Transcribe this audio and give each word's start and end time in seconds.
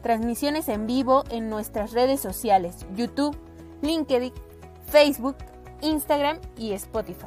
transmisiones 0.00 0.68
en 0.68 0.86
vivo 0.86 1.24
en 1.30 1.48
nuestras 1.48 1.92
redes 1.92 2.20
sociales, 2.20 2.86
YouTube, 2.94 3.36
LinkedIn, 3.82 4.32
Facebook, 4.86 5.36
Instagram 5.82 6.38
y 6.56 6.72
Spotify. 6.72 7.26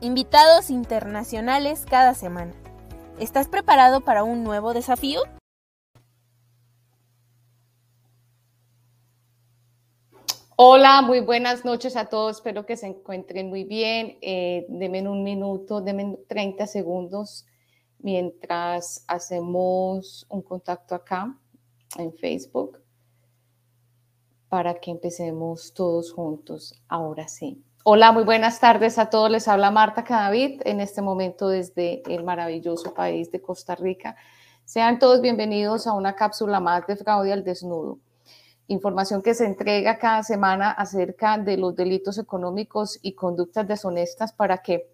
Invitados 0.00 0.70
internacionales 0.70 1.84
cada 1.88 2.14
semana. 2.14 2.52
¿Estás 3.18 3.48
preparado 3.48 4.00
para 4.00 4.24
un 4.24 4.44
nuevo 4.44 4.72
desafío? 4.72 5.20
Hola, 10.56 11.02
muy 11.02 11.20
buenas 11.20 11.64
noches 11.64 11.96
a 11.96 12.06
todos. 12.06 12.36
Espero 12.36 12.66
que 12.66 12.76
se 12.76 12.86
encuentren 12.86 13.48
muy 13.48 13.64
bien. 13.64 14.18
Eh, 14.20 14.66
denme 14.68 15.06
un 15.08 15.22
minuto, 15.22 15.80
denme 15.80 16.18
30 16.28 16.66
segundos 16.66 17.46
mientras 17.98 19.04
hacemos 19.06 20.26
un 20.28 20.42
contacto 20.42 20.94
acá 20.94 21.36
en 21.96 22.12
Facebook 22.14 22.80
para 24.48 24.74
que 24.74 24.90
empecemos 24.90 25.72
todos 25.74 26.12
juntos. 26.12 26.74
Ahora 26.88 27.28
sí. 27.28 27.62
Hola, 27.84 28.12
muy 28.12 28.24
buenas 28.24 28.60
tardes 28.60 28.98
a 28.98 29.08
todos. 29.08 29.30
Les 29.30 29.48
habla 29.48 29.70
Marta 29.70 30.04
Cadavid 30.04 30.60
en 30.64 30.80
este 30.80 31.00
momento 31.00 31.48
desde 31.48 32.02
el 32.12 32.24
maravilloso 32.24 32.92
país 32.92 33.30
de 33.30 33.40
Costa 33.40 33.74
Rica. 33.74 34.16
Sean 34.64 34.98
todos 34.98 35.20
bienvenidos 35.20 35.86
a 35.86 35.94
una 35.94 36.14
cápsula 36.14 36.60
más 36.60 36.86
de 36.86 36.96
Fraude 36.96 37.32
al 37.32 37.42
Desnudo. 37.42 37.98
Información 38.66 39.22
que 39.22 39.34
se 39.34 39.46
entrega 39.46 39.98
cada 39.98 40.22
semana 40.22 40.70
acerca 40.70 41.38
de 41.38 41.56
los 41.56 41.74
delitos 41.74 42.18
económicos 42.18 42.98
y 43.02 43.14
conductas 43.14 43.66
deshonestas 43.66 44.32
para 44.32 44.58
que 44.58 44.90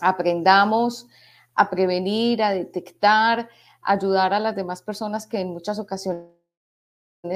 aprendamos 0.00 1.06
a 1.54 1.70
prevenir, 1.70 2.42
a 2.42 2.50
detectar, 2.50 3.48
ayudar 3.86 4.34
a 4.34 4.40
las 4.40 4.54
demás 4.56 4.82
personas 4.82 5.26
que 5.26 5.40
en 5.40 5.48
muchas 5.52 5.78
ocasiones 5.78 6.36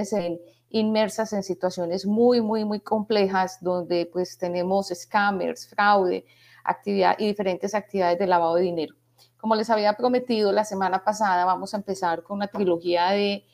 se 0.02 0.40
inmersas 0.70 1.32
en 1.32 1.42
situaciones 1.42 2.06
muy, 2.06 2.40
muy, 2.40 2.64
muy 2.64 2.80
complejas 2.80 3.58
donde 3.60 4.08
pues 4.12 4.38
tenemos 4.38 4.88
scammers, 4.94 5.68
fraude, 5.68 6.24
actividad 6.64 7.16
y 7.18 7.26
diferentes 7.26 7.74
actividades 7.74 8.18
de 8.18 8.26
lavado 8.26 8.56
de 8.56 8.62
dinero. 8.62 8.94
Como 9.36 9.56
les 9.56 9.70
había 9.70 9.94
prometido 9.94 10.52
la 10.52 10.64
semana 10.64 11.02
pasada, 11.02 11.44
vamos 11.44 11.74
a 11.74 11.78
empezar 11.78 12.22
con 12.22 12.36
una 12.36 12.46
trilogía 12.46 13.10
de, 13.10 13.44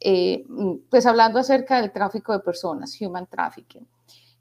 eh, 0.00 0.44
pues 0.90 1.06
hablando 1.06 1.38
acerca 1.38 1.80
del 1.80 1.92
tráfico 1.92 2.32
de 2.32 2.40
personas, 2.40 2.98
human 3.00 3.26
trafficking. 3.26 3.86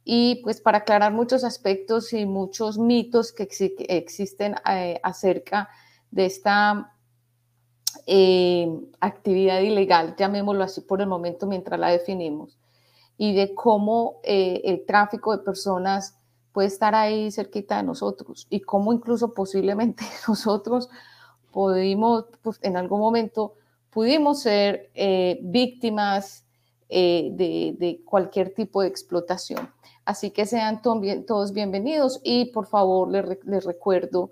Y 0.05 0.41
pues 0.43 0.59
para 0.59 0.79
aclarar 0.79 1.13
muchos 1.13 1.43
aspectos 1.43 2.13
y 2.13 2.25
muchos 2.25 2.77
mitos 2.77 3.31
que 3.31 3.47
existen 3.89 4.55
eh, 4.69 4.99
acerca 5.03 5.69
de 6.11 6.25
esta 6.25 6.92
eh, 8.07 8.67
actividad 8.99 9.59
ilegal, 9.61 10.15
llamémoslo 10.17 10.63
así 10.63 10.81
por 10.81 11.01
el 11.01 11.07
momento 11.07 11.47
mientras 11.47 11.79
la 11.79 11.89
definimos, 11.89 12.57
y 13.17 13.33
de 13.33 13.53
cómo 13.53 14.19
eh, 14.23 14.61
el 14.65 14.85
tráfico 14.85 15.35
de 15.35 15.43
personas 15.43 16.17
puede 16.51 16.67
estar 16.67 16.95
ahí 16.95 17.31
cerquita 17.31 17.77
de 17.77 17.83
nosotros 17.83 18.47
y 18.49 18.61
cómo 18.61 18.93
incluso 18.93 19.33
posiblemente 19.33 20.03
nosotros 20.27 20.89
pudimos, 21.51 22.25
pues, 22.41 22.59
en 22.61 22.77
algún 22.77 22.99
momento 22.99 23.55
pudimos 23.89 24.41
ser 24.41 24.89
eh, 24.95 25.39
víctimas 25.43 26.41
de, 26.89 27.75
de, 27.79 28.03
cualquier 28.05 28.53
tipo 28.53 28.83
de 28.83 28.87
explotación. 28.87 29.67
Así 30.05 30.29
que 30.29 30.45
sean 30.45 30.83
todos 30.83 31.51
bienvenidos 31.51 32.21
y 32.23 32.51
por 32.51 32.67
favor 32.67 33.09
les, 33.09 33.43
les 33.45 33.65
recuerdo 33.65 34.29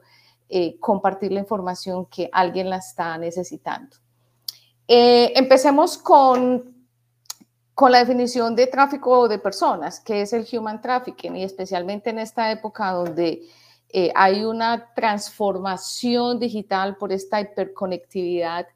eh, 0.53 0.77
compartir 0.81 1.31
la 1.31 1.39
información 1.39 2.07
que 2.07 2.29
alguien 2.29 2.69
la 2.69 2.75
está 2.75 3.17
necesitando. 3.17 3.95
Eh, 4.85 5.31
empecemos 5.37 5.97
con, 5.97 6.75
con 7.73 7.89
la 7.89 7.99
definición 7.99 8.53
de 8.53 8.67
tráfico 8.67 9.29
de 9.29 9.39
personas, 9.39 10.01
que 10.01 10.23
es 10.23 10.33
el 10.33 10.45
human 10.51 10.81
trafficking, 10.81 11.37
y 11.37 11.43
especialmente 11.45 12.09
en 12.09 12.19
esta 12.19 12.51
época 12.51 12.91
donde 12.91 13.43
eh, 13.87 14.11
hay 14.13 14.43
una 14.43 14.93
transformación 14.93 16.37
digital 16.37 16.97
por 16.97 17.13
esta 17.13 17.39
hiperconectividad, 17.39 18.67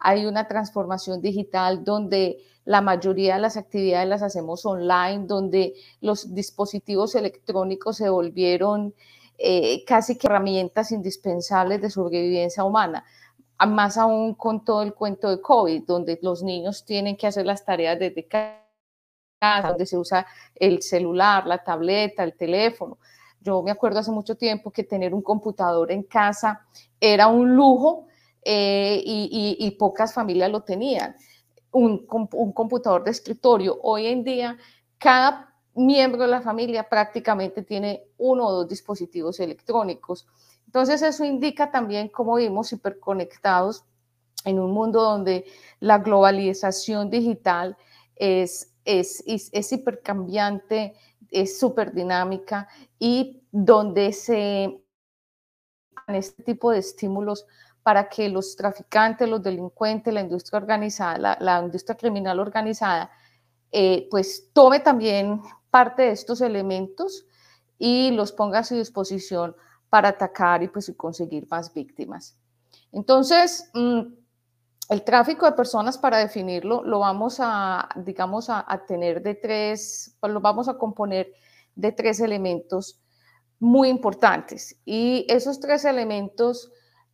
hay 0.00 0.26
una 0.26 0.48
transformación 0.48 1.22
digital 1.22 1.84
donde 1.84 2.38
la 2.64 2.80
mayoría 2.80 3.36
de 3.36 3.42
las 3.42 3.56
actividades 3.56 4.08
las 4.08 4.22
hacemos 4.22 4.66
online, 4.66 5.26
donde 5.28 5.74
los 6.00 6.34
dispositivos 6.34 7.14
electrónicos 7.14 7.98
se 7.98 8.08
volvieron 8.08 8.94
eh, 9.42 9.86
casi 9.86 10.18
que 10.18 10.26
herramientas 10.26 10.92
indispensables 10.92 11.80
de 11.80 11.88
sobrevivencia 11.88 12.62
humana. 12.62 13.06
Más 13.66 13.96
aún 13.96 14.34
con 14.34 14.66
todo 14.66 14.82
el 14.82 14.92
cuento 14.92 15.30
de 15.30 15.40
COVID, 15.40 15.84
donde 15.86 16.18
los 16.20 16.42
niños 16.42 16.84
tienen 16.84 17.16
que 17.16 17.26
hacer 17.26 17.46
las 17.46 17.64
tareas 17.64 17.98
desde 17.98 18.28
casa, 18.28 18.60
donde 19.66 19.86
se 19.86 19.96
usa 19.96 20.26
el 20.54 20.82
celular, 20.82 21.46
la 21.46 21.64
tableta, 21.64 22.22
el 22.22 22.34
teléfono. 22.34 22.98
Yo 23.40 23.62
me 23.62 23.70
acuerdo 23.70 24.00
hace 24.00 24.10
mucho 24.10 24.36
tiempo 24.36 24.70
que 24.70 24.84
tener 24.84 25.14
un 25.14 25.22
computador 25.22 25.90
en 25.90 26.02
casa 26.02 26.66
era 27.00 27.26
un 27.26 27.56
lujo 27.56 28.08
eh, 28.42 29.02
y, 29.02 29.70
pocas 29.78 30.12
familias 30.12 30.50
lo 30.50 30.64
tenían. 30.64 31.16
Un, 31.72 32.06
un 32.10 32.52
computador 32.52 33.04
de 33.04 33.12
escritorio. 33.12 33.78
Hoy 33.82 34.06
en 34.06 34.22
día, 34.22 34.58
cada 34.98 35.49
miembro 35.74 36.22
de 36.22 36.28
la 36.28 36.40
familia 36.40 36.88
prácticamente 36.88 37.62
tiene 37.62 38.04
uno 38.18 38.46
o 38.46 38.52
dos 38.52 38.68
dispositivos 38.68 39.40
electrónicos. 39.40 40.26
Entonces 40.66 41.02
eso 41.02 41.24
indica 41.24 41.70
también 41.70 42.08
cómo 42.08 42.36
vivimos 42.36 42.72
hiperconectados 42.72 43.84
en 44.44 44.58
un 44.58 44.72
mundo 44.72 45.02
donde 45.02 45.44
la 45.80 45.98
globalización 45.98 47.10
digital 47.10 47.76
es, 48.16 48.72
es, 48.84 49.22
es, 49.26 49.72
hipercambiante, 49.72 50.94
es 51.30 51.58
súper 51.58 51.92
dinámica 51.92 52.68
y 52.98 53.42
donde 53.50 54.12
se 54.12 54.80
este 56.08 56.42
tipo 56.42 56.72
de 56.72 56.78
estímulos 56.78 57.46
para 57.82 58.08
que 58.08 58.28
los 58.28 58.56
traficantes, 58.56 59.28
los 59.28 59.42
delincuentes, 59.42 60.12
la 60.12 60.20
industria 60.20 60.58
organizada, 60.58 61.36
la, 61.40 61.62
industria 61.62 61.96
criminal 61.96 62.40
organizada, 62.40 63.10
eh, 63.72 64.08
pues 64.10 64.50
tome 64.52 64.80
también 64.80 65.40
parte 65.70 66.02
de 66.02 66.10
estos 66.10 66.40
elementos 66.40 67.26
y 67.78 68.10
los 68.10 68.32
ponga 68.32 68.60
a 68.60 68.64
su 68.64 68.74
disposición 68.74 69.56
para 69.88 70.10
atacar 70.10 70.62
y 70.62 70.68
pues 70.68 70.92
conseguir 70.96 71.46
más 71.50 71.72
víctimas. 71.72 72.36
Entonces, 72.92 73.70
mm, 73.74 74.00
el 74.90 75.04
tráfico 75.04 75.46
de 75.46 75.52
personas, 75.52 75.98
para 75.98 76.18
definirlo, 76.18 76.82
lo 76.82 76.98
vamos 76.98 77.38
a, 77.38 77.88
digamos, 77.96 78.50
a, 78.50 78.64
tener 78.88 79.22
de 79.22 79.36
tres, 79.36 80.16
pues, 80.18 80.32
lo 80.32 80.40
vamos 80.40 80.68
a 80.68 80.76
componer 80.76 81.32
de 81.76 81.92
tres 81.92 82.20
elementos 82.20 83.00
muy 83.60 83.88
importantes. 83.88 84.76
Y 84.84 85.26
esos 85.28 85.60
tres 85.60 85.84
elementos 85.84 86.72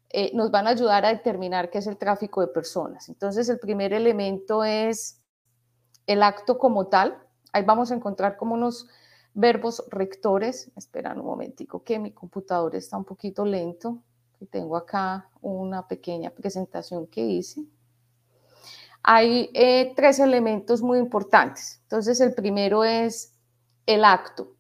eh, 0.09 0.31
nos 0.35 0.51
van 0.51 0.67
a 0.67 0.71
ayudar 0.71 1.05
a 1.05 1.13
determinar 1.13 1.69
qué 1.69 1.79
es 1.79 1.87
el 1.87 1.99
tráfico 1.99 2.41
de 2.41 2.49
personas. 2.49 3.11
Entonces, 3.11 3.49
el 3.51 3.59
primer 3.59 3.93
elemento 3.93 4.65
es 4.65 5.23
el 6.07 6.23
acto 6.23 6.57
como 6.59 6.87
tal, 6.87 7.26
ahí 7.53 7.63
vamos 7.65 7.91
a 7.91 7.95
encontrar 7.95 8.37
como 8.37 8.55
unos 8.55 8.89
verbos 9.35 9.85
rectores. 9.91 10.71
Esperan 10.77 11.21
un 11.21 11.27
momentico 11.27 11.83
que 11.83 11.99
mi 11.99 12.13
computador 12.13 12.75
está 12.75 12.97
un 12.97 13.05
poquito 13.05 13.45
lento. 13.45 14.03
Tengo 14.51 14.77
acá 14.77 15.29
una 15.41 15.87
pequeña 15.87 16.31
presentación 16.31 17.07
que 17.07 17.23
hice. 17.23 17.65
Hay 19.03 19.51
eh, 19.55 19.93
tres 19.95 20.19
elementos 20.19 20.83
muy 20.83 20.99
importantes. 20.99 21.81
Entonces, 21.83 22.21
el 22.21 22.35
primero 22.35 22.83
es 22.83 23.35
el 23.87 24.05
acto 24.05 24.57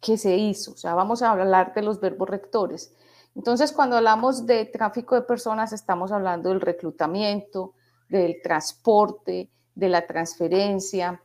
que 0.00 0.16
se 0.16 0.36
hizo. 0.36 0.72
O 0.72 0.76
sea, 0.76 0.94
vamos 0.94 1.22
a 1.22 1.30
hablar 1.30 1.74
de 1.74 1.82
los 1.82 2.00
verbos 2.00 2.28
rectores. 2.28 2.94
Entonces, 3.34 3.72
cuando 3.72 3.96
hablamos 3.96 4.46
de 4.46 4.64
tráfico 4.66 5.14
de 5.14 5.22
personas, 5.22 5.72
estamos 5.72 6.12
hablando 6.12 6.48
del 6.48 6.60
reclutamiento, 6.60 7.74
del 8.08 8.40
transporte, 8.42 9.50
de 9.74 9.88
la 9.88 10.06
transferencia, 10.06 11.22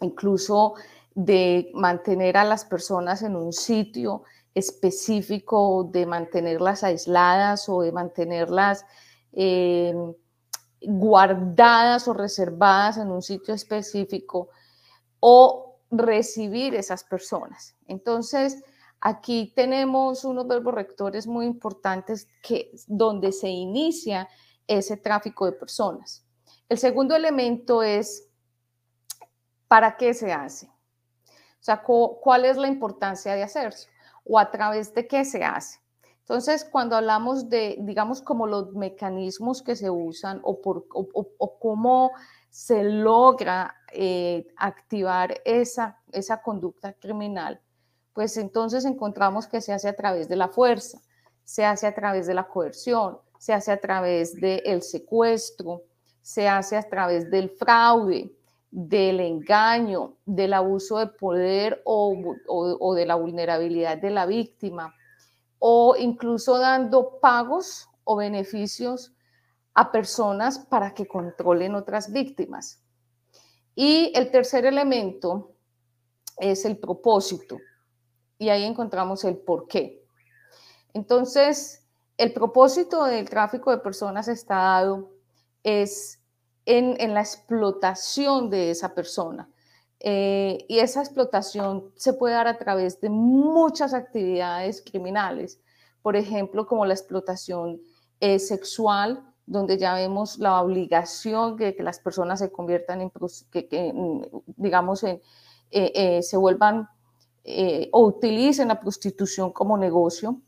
incluso 0.00 0.74
de 1.14 1.70
mantener 1.74 2.36
a 2.36 2.44
las 2.44 2.64
personas 2.64 3.22
en 3.22 3.36
un 3.36 3.52
sitio 3.52 4.22
específico, 4.54 5.88
de 5.90 6.06
mantenerlas 6.06 6.84
aisladas 6.84 7.68
o 7.68 7.82
de 7.82 7.92
mantenerlas 7.92 8.84
eh, 9.32 9.94
guardadas 10.80 12.06
o 12.08 12.12
reservadas 12.12 12.98
en 12.98 13.10
un 13.10 13.22
sitio 13.22 13.54
específico, 13.54 14.48
o 15.20 15.80
recibir 15.90 16.74
esas 16.74 17.04
personas. 17.04 17.76
Entonces, 17.86 18.62
aquí 19.00 19.52
tenemos 19.54 20.24
unos 20.24 20.46
verbos 20.46 20.74
rectores 20.74 21.26
muy 21.26 21.46
importantes 21.46 22.28
que, 22.42 22.70
donde 22.86 23.32
se 23.32 23.48
inicia 23.48 24.28
ese 24.66 24.96
tráfico 24.96 25.46
de 25.46 25.52
personas. 25.52 26.24
El 26.68 26.78
segundo 26.78 27.16
elemento 27.16 27.82
es, 27.82 28.27
¿para 29.68 29.96
qué 29.96 30.14
se 30.14 30.32
hace? 30.32 30.66
O 30.66 31.62
sea, 31.62 31.82
¿cuál 31.82 32.44
es 32.44 32.56
la 32.56 32.68
importancia 32.68 33.34
de 33.34 33.42
hacerse? 33.42 33.88
¿O 34.24 34.38
a 34.38 34.50
través 34.50 34.94
de 34.94 35.06
qué 35.06 35.24
se 35.24 35.44
hace? 35.44 35.80
Entonces, 36.20 36.64
cuando 36.64 36.94
hablamos 36.94 37.48
de, 37.48 37.76
digamos, 37.80 38.20
como 38.20 38.46
los 38.46 38.74
mecanismos 38.74 39.62
que 39.62 39.76
se 39.76 39.88
usan 39.88 40.40
o, 40.42 40.60
por, 40.60 40.86
o, 40.92 41.58
cómo 41.58 42.12
se 42.50 42.84
logra 42.84 43.74
eh, 43.92 44.46
activar 44.56 45.40
esa, 45.44 45.98
esa 46.12 46.42
conducta 46.42 46.92
criminal, 46.92 47.60
pues 48.12 48.36
entonces 48.36 48.84
encontramos 48.84 49.46
que 49.46 49.60
se 49.62 49.72
hace 49.72 49.88
a 49.88 49.96
través 49.96 50.28
de 50.28 50.36
la 50.36 50.48
fuerza, 50.48 51.00
se 51.44 51.64
hace 51.64 51.86
a 51.86 51.94
través 51.94 52.26
de 52.26 52.34
la 52.34 52.46
coerción, 52.46 53.18
se 53.38 53.54
hace 53.54 53.72
a 53.72 53.80
través 53.80 54.34
del 54.34 54.82
secuestro, 54.82 55.84
se 56.20 56.46
hace 56.46 56.76
a 56.76 56.82
través 56.82 57.30
del 57.30 57.48
fraude, 57.48 58.37
del 58.70 59.20
engaño, 59.20 60.16
del 60.26 60.52
abuso 60.52 60.98
de 60.98 61.06
poder 61.06 61.82
o, 61.84 62.14
o 62.46 62.94
de 62.94 63.06
la 63.06 63.14
vulnerabilidad 63.14 63.98
de 63.98 64.10
la 64.10 64.26
víctima 64.26 64.94
o 65.58 65.96
incluso 65.96 66.58
dando 66.58 67.18
pagos 67.20 67.88
o 68.04 68.16
beneficios 68.16 69.12
a 69.74 69.92
personas 69.92 70.58
para 70.58 70.94
que 70.94 71.06
controlen 71.06 71.74
otras 71.74 72.12
víctimas. 72.12 72.82
Y 73.74 74.12
el 74.14 74.30
tercer 74.30 74.66
elemento 74.66 75.52
es 76.38 76.64
el 76.64 76.78
propósito. 76.78 77.58
Y 78.38 78.48
ahí 78.48 78.64
encontramos 78.64 79.24
el 79.24 79.36
por 79.36 79.68
qué. 79.68 80.04
Entonces, 80.94 81.86
el 82.16 82.32
propósito 82.32 83.04
del 83.04 83.28
tráfico 83.28 83.70
de 83.70 83.78
personas 83.78 84.26
está 84.28 84.56
dado 84.56 85.12
es 85.62 86.17
en, 86.68 87.14
la 87.14 87.20
explotación 87.20 88.50
de 88.50 88.70
esa 88.70 88.94
persona. 88.94 89.48
Eh, 90.00 90.66
y 90.68 90.78
esa 90.78 91.00
explotación 91.00 91.90
se 91.96 92.12
puede 92.12 92.34
dar 92.34 92.46
a 92.46 92.58
través 92.58 93.00
de 93.00 93.08
muchas 93.08 93.94
actividades 93.94 94.82
criminales, 94.82 95.60
por 96.02 96.14
ejemplo, 96.14 96.66
como 96.66 96.84
la 96.84 96.94
explotación 96.94 97.80
eh, 98.20 98.38
sexual, 98.38 99.24
donde 99.46 99.78
ya 99.78 99.94
vemos 99.94 100.38
la 100.38 100.60
obligación 100.60 101.56
de 101.56 101.74
que 101.74 101.82
las 101.82 101.98
personas 102.00 102.38
se 102.38 102.52
conviertan 102.52 103.00
en, 103.00 103.10
que, 103.50 103.92
mm, 103.94 104.22
digamos, 104.56 105.02
en, 105.04 105.20
eh, 105.70 106.22
se 106.22 106.36
vuelvan 106.36 106.88
o 107.92 108.02
utilicen 108.04 108.68
la 108.68 108.78
prostitución 108.78 109.52
como 109.52 109.78
negocio. 109.78 110.42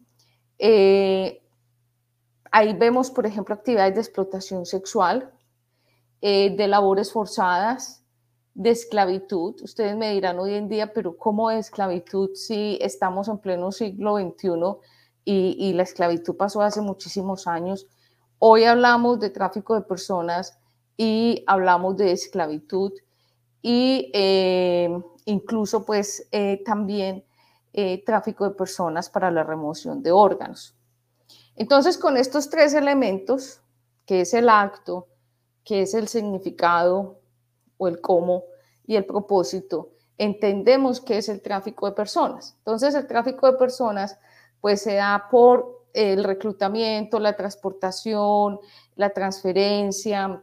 ahí 2.53 2.75
vemos, 2.75 3.11
por 3.11 3.25
ejemplo, 3.25 3.55
actividades 3.55 3.95
de 3.95 4.01
explotación 4.03 4.67
sexual, 4.67 5.33
de 6.21 6.67
labores 6.69 7.13
forzadas, 7.13 8.01
de 8.55 8.71
esclavitud. 8.71 9.55
Ustedes 9.63 9.97
me 9.97 10.13
dirán 10.13 10.39
hoy 10.39 10.55
en 10.55 10.69
día, 10.69 10.93
pero 10.93 11.17
¿cómo 11.17 11.51
es 11.51 11.67
esclavitud 11.67 12.31
si 12.35 12.79
estamos 12.81 13.29
en 13.29 13.39
pleno 13.39 13.73
siglo 13.73 14.19
XXI 14.19 14.51
y, 15.25 15.73
la 15.73 15.83
esclavitud 15.83 16.37
pasó 16.37 16.61
hace 16.61 16.81
muchísimos 16.81 17.47
años? 17.47 17.87
Hoy 18.39 18.65
hablamos 18.65 19.21
de 19.21 19.31
tráfico 19.31 19.75
de 19.75 19.83
personas 19.83 20.59
y 20.97 21.45
hablamos 21.47 21.97
de 21.97 22.13
esclavitud 22.13 22.93
y 23.63 24.11
eh, 24.15 24.91
incluso 25.27 25.85
pues 25.85 26.27
eh, 26.33 26.63
también 26.65 27.25
eh, 27.73 28.03
tráfico 28.05 28.49
de 28.49 28.55
personas 28.55 29.09
para 29.09 29.31
la 29.31 29.45
remoción 29.45 30.03
de 30.03 30.13
órganos. 30.13 30.75
Entonces 31.57 31.97
con 31.99 32.17
estos 32.17 32.51
tres 32.51 32.75
elementos, 32.75 33.61
que 34.07 34.23
es 34.23 34.35
el 34.35 34.49
acto, 34.49 35.07
que 35.71 35.83
es 35.83 35.95
el 35.95 36.09
significado 36.09 37.21
o 37.79 37.87
el 37.87 38.01
cómo 38.01 38.43
y 38.89 38.97
el 38.97 39.07
propósito, 39.07 39.93
entendemos 40.19 41.01
que 41.01 41.19
es 41.19 41.29
el 41.29 41.41
tráfico 41.41 41.87
de 41.87 41.93
personas. 41.93 42.57
Entonces, 42.59 42.93
el 42.97 43.07
tráfico 43.07 43.47
de 43.47 43.57
personas 43.57 44.19
pues 44.61 44.83
se 44.83 44.95
da 44.95 45.29
por 45.31 45.87
el 45.93 46.25
reclutamiento, 46.25 47.21
la 47.21 47.37
transportación, 47.37 48.59
la 48.97 49.11
transferencia, 49.11 50.43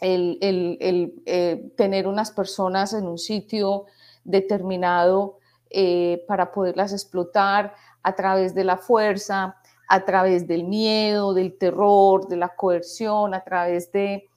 el, 0.00 0.38
eh, 0.40 1.72
tener 1.76 2.08
unas 2.08 2.32
personas 2.32 2.94
en 2.94 3.06
un 3.06 3.18
sitio 3.18 3.84
determinado 4.24 5.38
eh, 5.70 6.24
para 6.26 6.50
poderlas 6.50 6.92
explotar 6.92 7.76
a 8.02 8.16
través 8.16 8.56
de 8.56 8.64
la 8.64 8.76
fuerza, 8.76 9.54
a 9.86 10.04
través 10.04 10.48
del 10.48 10.64
miedo, 10.64 11.32
del 11.32 11.56
terror, 11.56 12.26
de 12.26 12.38
la 12.38 12.56
coerción, 12.56 13.34
a 13.34 13.44
través 13.44 13.92
de 13.92 14.27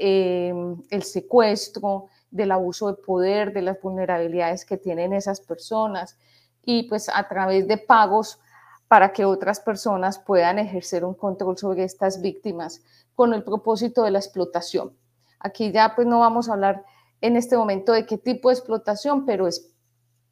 Em, 0.00 0.80
el 0.90 1.02
secuestro, 1.02 2.06
del 2.30 2.52
abuso 2.52 2.86
de 2.86 3.02
poder, 3.02 3.52
de 3.52 3.62
las 3.62 3.80
vulnerabilidades 3.80 4.64
que 4.64 4.76
tienen 4.76 5.12
esas 5.12 5.40
personas 5.40 6.16
y 6.62 6.84
pues 6.84 7.08
a 7.12 7.26
través 7.26 7.66
de 7.66 7.78
pagos 7.78 8.38
para 8.86 9.12
que 9.12 9.24
otras 9.24 9.58
personas 9.58 10.20
puedan 10.20 10.60
ejercer 10.60 11.04
un 11.04 11.14
control 11.14 11.58
sobre 11.58 11.82
estas 11.82 12.20
víctimas 12.20 12.82
con 13.16 13.34
el 13.34 13.42
propósito 13.42 14.04
de 14.04 14.12
la 14.12 14.20
explotación. 14.20 14.96
Aquí 15.40 15.72
ya 15.72 15.94
pues 15.96 16.06
no 16.06 16.20
vamos 16.20 16.48
a 16.48 16.52
hablar 16.52 16.84
en 17.20 17.36
este 17.36 17.56
momento 17.56 17.92
de 17.92 18.06
qué 18.06 18.18
tipo 18.18 18.50
de 18.50 18.54
explotación, 18.54 19.26
pero 19.26 19.48
es 19.48 19.74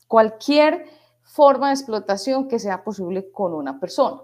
cualquier 0.06 0.86
forma 1.22 1.68
de 1.68 1.74
explotación 1.74 2.46
que 2.46 2.60
sea 2.60 2.84
posible 2.84 3.32
con 3.32 3.52
una 3.52 3.80
persona. 3.80 4.20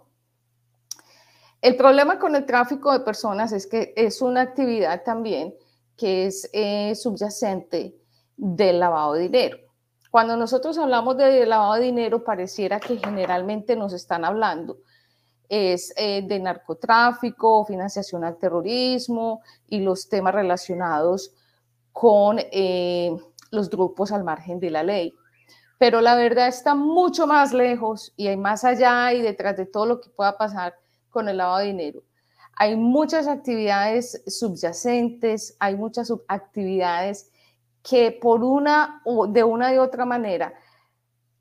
El 1.63 1.77
problema 1.77 2.19
con 2.19 2.37
el 2.37 2.45
tráfico 2.45 2.93
de 2.93 3.01
personas 3.01 3.53
es 3.53 3.67
que 3.67 3.95
es 3.97 4.21
una 4.21 4.43
actividad 4.43 5.03
también 5.03 5.55
que 5.97 6.27
es 6.27 6.51
eh, 6.53 6.95
subyacente 6.95 7.97
del 8.37 8.81
lavado 8.81 9.15
de 9.15 9.23
dinero. 9.23 9.59
Cuando 10.11 10.37
nosotros 10.37 10.77
hablamos 10.77 11.17
de 11.17 11.47
lavado 11.47 11.75
de 11.75 11.85
dinero, 11.85 12.23
pareciera 12.23 12.79
que 12.79 12.99
generalmente 12.99 13.77
nos 13.77 13.95
están 13.95 14.27
hablando 14.27 14.77
es 15.53 15.93
eh, 15.99 16.23
de 16.27 16.41
narcotráfico, 16.41 17.67
financiación 17.67 18.25
al 18.25 18.39
terrorismo 18.39 19.43
y 19.69 19.81
los 19.81 20.09
temas 20.09 20.35
relacionados 20.35 21.35
con 21.93 22.39
eh, 22.41 23.15
los 23.51 23.69
grupos 23.69 24.13
al 24.13 24.25
margen 24.25 24.59
de 24.61 24.71
la 24.71 24.83
ley. 24.83 25.15
Pero 25.77 26.01
la 26.01 26.15
verdad 26.15 26.49
está 26.49 26.75
mucho 26.75 27.27
más 27.27 27.53
lejos 27.53 28.15
y 28.17 28.29
hay 28.29 28.39
más 28.39 28.65
allá 28.65 29.13
y 29.13 29.21
detrás 29.21 29.55
de 29.59 29.67
todo 29.67 29.85
lo 29.85 30.01
que 30.01 30.09
pueda 30.09 30.39
pasar 30.39 30.75
con 31.13 31.29
el 31.29 31.37
lavado 31.37 31.59
de 31.59 31.67
dinero. 31.67 32.03
Hay 32.57 32.77
muchas 32.77 33.29
actividades 33.29 34.25
subyacentes, 34.27 35.57
hay 35.61 35.77
muchas 35.77 36.13
actividades 36.27 37.31
que 37.83 38.11
por 38.13 38.43
una 38.43 39.01
o 39.05 39.27
de 39.27 39.45
una 39.45 39.73
y 39.73 39.79
otra 39.79 40.05
manera 40.05 40.53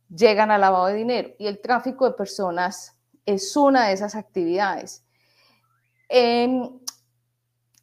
llegan 0.10 0.52
al 0.52 0.62
lavado 0.62 0.88
de 0.88 0.96
dinero 0.96 1.30
y 1.40 1.48
el 1.48 1.60
tráfico 1.60 2.06
de 2.06 2.14
personas 2.14 2.96
es 3.26 3.56
una 3.56 3.88
de 3.88 3.94
esas 3.94 4.16
actividades. 4.16 5.04
Em, 6.10 6.80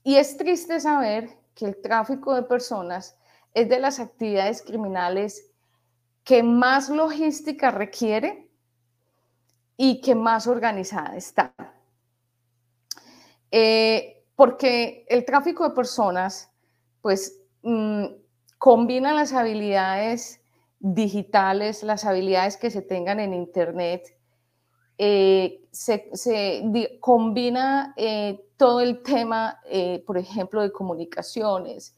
y 0.03 0.17
es 0.17 0.37
triste 0.37 0.81
saber 0.81 1.39
que 1.55 1.65
el 1.65 1.81
tráfico 1.81 2.35
de 2.35 2.43
personas 2.43 3.17
es 3.55 3.69
de 3.69 3.79
las 3.79 3.99
actividades 3.99 4.63
criminales 4.63 5.51
que 6.25 6.43
más 6.43 6.91
logística 6.91 7.71
requiere 7.71 8.51
y 9.77 10.01
que 10.01 10.15
más 10.15 10.47
organizada 10.47 11.17
está. 11.17 11.55
Eh, 13.51 14.25
porque 14.37 15.05
el 15.09 15.25
tráfico 15.25 15.65
de 15.65 15.75
personas, 15.75 16.51
pues, 17.01 17.41
mm, 17.63 18.05
combina 18.59 19.13
las 19.13 19.33
habilidades 19.33 20.41
digitales, 20.81 21.83
las 21.83 22.05
habilidades 22.05 22.57
que 22.57 22.71
se 22.71 22.83
tengan 22.83 23.21
en 23.21 23.35
Internet, 23.35 24.17
eh, 24.99 25.61
se, 25.71 26.11
combina 27.01 27.95
eh, 27.97 28.45
todo 28.57 28.81
el 28.81 29.03
tema, 29.03 29.61
por 30.07 30.19
ejemplo, 30.19 30.63
de 30.63 30.73
comunicaciones, 30.73 31.95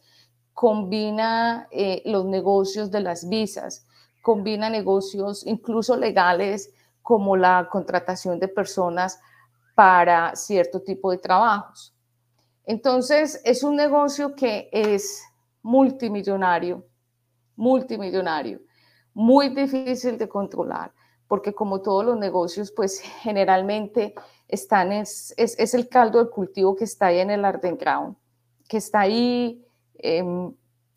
combina 0.53 1.69
los 2.05 2.27
negocios 2.27 2.91
de 2.91 3.01
las 3.01 3.29
visas, 3.29 3.87
combina 4.21 4.69
negocios 4.69 5.47
incluso 5.47 5.97
legales 5.97 6.71
como 7.03 7.37
la 7.37 7.69
contratación 7.71 8.39
de 8.39 8.49
personas 8.49 9.21
para 9.75 10.35
cierto 10.37 10.81
tipo 10.81 11.11
de 11.11 11.19
trabajos. 11.19 11.95
Entonces, 12.65 13.41
es 13.45 13.63
un 13.63 13.77
negocio 13.77 14.35
que 14.35 14.69
es 14.73 15.25
multimillonario, 15.63 16.87
multimillonario, 17.57 18.61
muy 19.13 19.49
difícil 19.49 20.17
de 20.17 20.29
controlar, 20.29 20.93
porque 21.27 21.53
como 21.53 21.83
todos 21.83 22.05
los 22.05 22.19
negocios, 22.19 22.73
pues 22.73 23.01
generalmente 23.23 24.15
están, 24.49 24.93
es, 24.93 25.35
es, 25.37 25.75
el 25.75 25.89
caldo 25.89 26.25
de 26.25 26.31
cultivo 26.31 26.77
que 26.77 26.85
está 26.85 27.07
ahí 27.07 27.21
en 27.21 27.31
el 27.31 27.45
Arden 27.45 27.77
Ground, 27.77 28.17
que 28.69 28.77
está 28.77 29.01
ahí 29.01 29.65
em, 29.95 30.53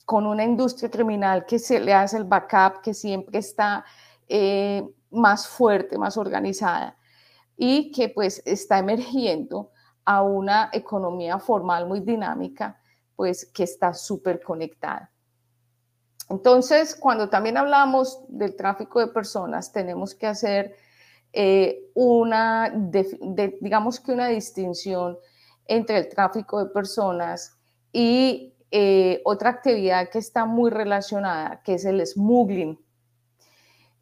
con 0.06 0.26
una 0.26 0.44
industria 0.44 0.90
criminal 0.90 1.46
que 1.46 1.60
se 1.60 1.80
le 1.80 1.94
hace 1.94 2.18
el 2.18 2.24
backup, 2.24 2.82
que 2.82 2.94
siempre 2.94 3.40
está 3.40 3.86
eh, 4.28 4.88
más 5.12 5.48
fuerte, 5.48 5.98
más 5.98 6.18
organizada 6.18 6.98
y 7.66 7.94
que 7.94 8.10
pues 8.10 8.44
está 8.46 8.78
emergiendo 8.78 9.72
a 10.04 10.22
una 10.22 10.70
economía 10.74 11.40
formal 11.40 11.88
muy 11.88 12.02
dinámica, 12.02 12.78
pues 13.16 13.50
que 13.54 13.64
está 13.64 13.94
súper 13.94 14.42
conectada. 14.42 15.10
Entonces, 16.30 16.94
cuando 16.94 17.30
también 17.30 17.56
hablamos 17.56 18.20
del 18.28 18.58
tráfico 18.58 19.00
de 19.00 19.08
personas, 19.08 19.72
tenemos 19.72 20.14
que 20.14 20.28
hacer 20.28 20.76
eh, 21.32 21.90
una, 21.94 22.70
digamos 23.62 24.02
que 24.02 24.12
una 24.12 24.28
distinción 24.28 25.18
entre 25.66 26.00
el 26.00 26.10
tráfico 26.10 26.62
de 26.62 26.70
personas 26.70 27.58
y 27.94 28.56
eh, 28.72 29.22
otra 29.24 29.52
actividad 29.52 30.10
que 30.10 30.20
está 30.20 30.44
muy 30.46 30.70
relacionada, 30.70 31.62
que 31.64 31.76
es 31.76 31.86
el 31.86 32.06
smuggling, 32.06 32.78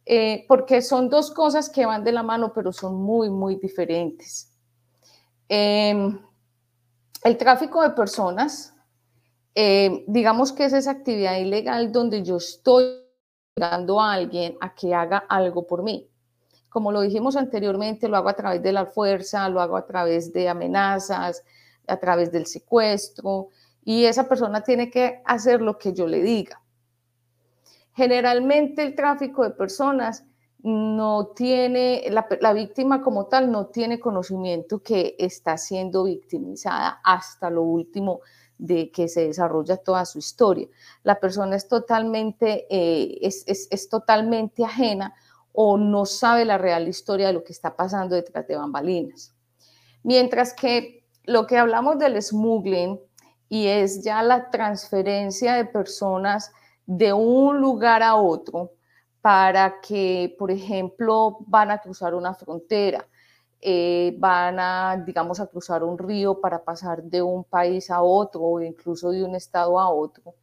eh, 0.05 0.45
porque 0.47 0.81
son 0.81 1.09
dos 1.09 1.31
cosas 1.31 1.69
que 1.69 1.85
van 1.85 2.03
de 2.03 2.11
la 2.11 2.23
mano, 2.23 2.51
pero 2.53 2.71
son 2.73 2.95
muy, 3.01 3.29
muy 3.29 3.55
diferentes. 3.55 4.51
Em, 5.47 6.19
el 7.23 7.37
tráfico 7.37 7.81
de 7.81 7.91
personas, 7.91 8.73
em, 9.53 10.03
digamos 10.07 10.53
que 10.53 10.65
es 10.65 10.73
esa 10.73 10.91
actividad 10.91 11.37
ilegal 11.37 11.91
donde 11.91 12.23
yo 12.23 12.37
estoy 12.37 13.01
dando 13.55 13.99
a 13.99 14.13
alguien 14.13 14.55
a 14.61 14.73
que 14.73 14.93
haga 14.93 15.25
algo 15.29 15.67
por 15.67 15.83
mí. 15.83 16.09
Como 16.69 16.91
lo 16.91 17.01
dijimos 17.01 17.35
anteriormente, 17.35 18.07
lo 18.07 18.17
hago 18.17 18.29
a 18.29 18.33
través 18.33 18.63
de 18.63 18.71
la 18.71 18.85
fuerza, 18.85 19.49
lo 19.49 19.61
hago 19.61 19.75
a 19.75 19.85
través 19.85 20.31
de 20.31 20.47
amenazas, 20.47 21.43
a 21.85 21.97
través 21.97 22.31
del 22.31 22.45
secuestro, 22.45 23.49
y 23.83 24.05
esa 24.05 24.27
persona 24.27 24.61
tiene 24.61 24.89
que 24.89 25.21
hacer 25.25 25.61
lo 25.61 25.77
que 25.77 25.91
yo 25.93 26.07
le 26.07 26.21
diga. 26.21 26.60
Generalmente 28.01 28.81
el 28.81 28.95
tráfico 28.95 29.43
de 29.43 29.51
personas 29.51 30.25
no 30.63 31.27
tiene, 31.35 32.03
la, 32.09 32.53
víctima 32.53 32.99
como 32.99 33.27
tal 33.27 33.51
no 33.51 33.67
tiene 33.67 33.99
conocimiento 33.99 34.81
que 34.81 35.15
está 35.19 35.55
siendo 35.55 36.05
victimizada 36.05 36.99
hasta 37.03 37.51
lo 37.51 37.61
último 37.61 38.21
de 38.57 38.89
que 38.89 39.07
se 39.07 39.27
desarrolla 39.27 39.77
toda 39.77 40.05
su 40.05 40.17
historia. 40.17 40.67
La 41.03 41.19
persona 41.19 41.55
es 41.55 41.67
totalmente, 41.67 42.65
eh, 42.71 43.19
es, 43.21 43.45
es 43.45 43.87
totalmente 43.87 44.65
ajena 44.65 45.13
o 45.53 45.77
no 45.77 46.07
sabe 46.07 46.43
la 46.43 46.57
real 46.57 46.87
historia 46.87 47.27
de 47.27 47.33
lo 47.33 47.43
que 47.43 47.53
está 47.53 47.75
pasando 47.75 48.15
detrás 48.15 48.47
de 48.47 48.55
bambalinas. 48.55 49.35
Mientras 50.01 50.55
que 50.55 51.05
lo 51.25 51.45
que 51.45 51.59
hablamos 51.59 51.99
del 51.99 52.19
smuggling 52.19 52.99
y 53.47 53.67
es 53.67 54.03
ya 54.03 54.23
la 54.23 54.49
transferencia 54.49 55.53
de 55.53 55.65
personas 55.65 56.51
de 56.85 57.13
un 57.13 57.59
lugar 57.59 58.03
a 58.03 58.15
otro 58.15 58.71
para 59.21 59.79
que, 59.81 60.35
por 60.37 60.51
ejemplo, 60.51 61.37
van 61.41 61.71
a 61.71 61.79
cruzar 61.79 62.15
una 62.15 62.33
frontera, 62.33 63.07
eh, 63.61 64.15
van 64.17 64.59
a, 64.59 64.97
digamos, 65.05 65.39
a 65.39 65.47
cruzar 65.47 65.83
un 65.83 65.97
río 65.97 66.41
para 66.41 66.63
pasar 66.63 67.03
de 67.03 67.21
un 67.21 67.43
país 67.43 67.91
a 67.91 68.01
otro 68.01 68.41
o 68.41 68.61
incluso 68.61 69.11
de 69.11 69.23
un 69.23 69.35
estado 69.35 69.79
a 69.79 69.89
otro. 69.89 70.33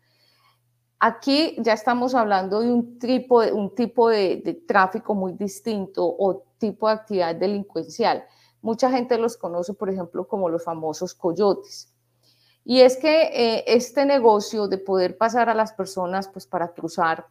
Aquí 1.01 1.57
ya 1.59 1.73
estamos 1.73 2.15
hablando 2.15 2.61
de 2.61 2.73
un 2.73 2.99
tipo 2.99 3.41
de, 3.41 3.53
un 3.53 3.75
tipo 3.75 4.09
de, 4.09 4.63
tráfico 4.67 5.15
muy 5.15 5.33
distinto 5.33 6.05
o 6.05 6.45
tipo 6.59 6.89
de 6.89 6.95
actividad 6.95 7.35
delincuencial. 7.37 8.25
Mucha 8.63 8.91
gente 8.91 9.19
los 9.19 9.37
conoce, 9.37 9.75
por 9.75 9.91
ejemplo, 9.91 10.27
como 10.27 10.49
los 10.49 10.65
famosos 10.65 11.15
coyotes. 11.15 11.93
Y 12.71 12.83
es 12.83 12.99
que 12.99 13.23
eh, 13.33 13.65
este 13.67 14.05
negocio 14.05 14.69
de 14.69 14.77
poder 14.77 15.17
pasar 15.17 15.49
a 15.49 15.55
las 15.55 15.73
personas 15.73 16.29
pues, 16.29 16.47
para 16.47 16.69
cruzar 16.69 17.27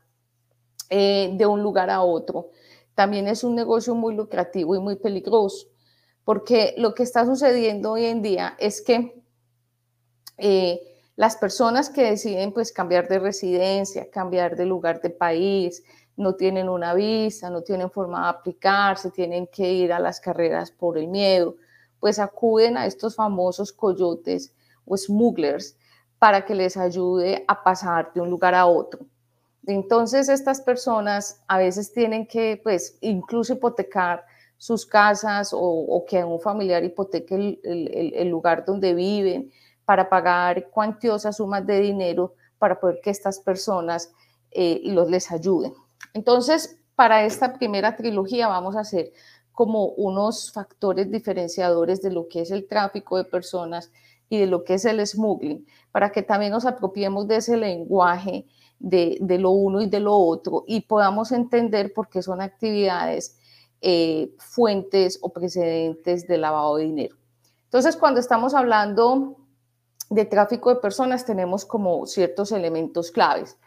eh, 0.90 1.30
de 1.32 1.46
un 1.46 1.62
lugar 1.62 1.92
a 1.92 2.02
otro 2.02 2.50
también 2.96 3.28
es 3.28 3.44
un 3.44 3.54
negocio 3.54 3.94
muy 3.94 4.16
lucrativo 4.16 4.76
y 4.76 4.80
muy 4.80 4.96
peligroso, 4.96 5.68
porque 6.24 6.74
lo 6.80 6.96
que 6.96 7.04
está 7.04 7.24
sucediendo 7.28 7.92
hoy 7.92 8.06
en 8.06 8.24
día 8.24 8.56
es 8.58 8.82
que 8.82 9.22
eh, 10.40 10.82
las 11.16 11.38
personas 11.38 11.92
que 11.92 12.02
deciden 12.02 12.52
pues 12.52 12.72
cambiar 12.72 13.08
de 13.08 13.20
residencia, 13.20 14.10
cambiar 14.10 14.56
de 14.56 14.66
lugar 14.66 15.02
de 15.02 15.12
país, 15.12 15.84
no 16.16 16.34
tienen 16.34 16.68
una 16.68 16.96
visa, 16.96 17.52
no 17.52 17.62
tienen 17.62 17.92
forma 17.92 18.24
de 18.24 18.30
aplicarse, 18.30 19.12
tienen 19.12 19.46
que 19.46 19.72
ir 19.72 19.94
a 19.94 20.00
las 20.00 20.20
carreras 20.20 20.72
por 20.72 20.98
el 20.98 21.08
miedo, 21.08 21.58
pues 22.00 22.18
acuden 22.18 22.76
a 22.76 22.88
estos 22.88 23.16
famosos 23.16 23.72
coyotes 23.72 24.56
o 24.88 24.98
smugglers 24.98 25.76
para 26.20 26.46
que 26.46 26.56
les 26.56 26.78
ayude 26.78 27.44
a 27.48 27.64
pasar 27.64 28.12
de 28.14 28.22
un 28.22 28.30
lugar 28.30 28.56
a 28.56 28.66
otro. 28.66 29.06
Entonces 29.66 30.30
estas 30.30 30.62
personas 30.62 31.44
a 31.48 31.58
veces 31.58 31.92
tienen 31.92 32.26
que, 32.26 32.60
pues, 32.64 32.98
incluso 33.02 33.54
hipotecar 33.54 34.26
sus 34.58 34.86
casas 34.86 35.52
o, 35.54 36.04
que 36.08 36.24
un 36.24 36.40
familiar 36.40 36.84
hipoteque 36.84 37.60
el, 37.64 38.30
lugar 38.30 38.66
donde 38.66 38.94
viven 38.96 39.52
para 39.86 40.10
pagar 40.10 40.70
cuantiosas 40.70 41.38
sumas 41.38 41.66
de 41.66 41.80
dinero 41.80 42.34
para 42.58 42.80
poder 42.80 43.00
que 43.04 43.12
estas 43.12 43.40
personas 43.40 44.12
eh, 44.52 44.82
los, 44.86 45.10
les 45.10 45.32
ayuden. 45.32 45.74
Entonces, 46.14 46.80
para 46.96 47.24
esta 47.24 47.54
primera 47.54 47.96
trilogía 47.96 48.48
vamos 48.48 48.76
a 48.76 48.80
hacer 48.80 49.12
como 49.52 49.88
unos 49.90 50.52
factores 50.52 51.12
diferenciadores 51.12 52.02
de 52.02 52.12
lo 52.12 52.28
que 52.28 52.42
es 52.42 52.52
el 52.52 52.68
tráfico 52.68 53.18
de 53.18 53.26
personas 53.26 53.92
y 54.30 54.40
de 54.40 54.48
lo 54.48 54.64
que 54.64 54.76
es 54.76 54.86
el 54.86 55.06
smuggling, 55.06 55.66
para 55.92 56.12
que 56.12 56.22
también 56.22 56.52
nos 56.52 56.66
apropiemos 56.66 57.28
de 57.28 57.38
ese 57.38 57.58
lenguaje 57.58 58.46
de, 58.80 59.18
lo 59.40 59.52
uno 59.52 59.82
y 59.82 59.88
de 59.88 60.00
lo 60.00 60.16
otro 60.16 60.64
y 60.68 60.82
podamos 60.82 61.32
entender 61.32 61.94
por 61.94 62.10
qué 62.10 62.22
son 62.22 62.42
actividades 62.42 63.38
eh, 63.82 64.32
fuentes 64.38 65.20
o 65.22 65.30
precedentes 65.30 66.28
de 66.28 66.38
lavado 66.38 66.78
de 66.78 66.84
dinero. 66.86 67.16
Entonces, 67.66 67.96
cuando 67.96 68.20
estamos 68.20 68.54
hablando 68.54 69.38
de 70.10 70.26
tráfico 70.26 70.74
de 70.74 70.80
personas, 70.80 71.26
tenemos 71.26 71.66
como 71.66 72.06
ciertos 72.06 72.52
elementos 72.52 73.12
claves. 73.12 73.58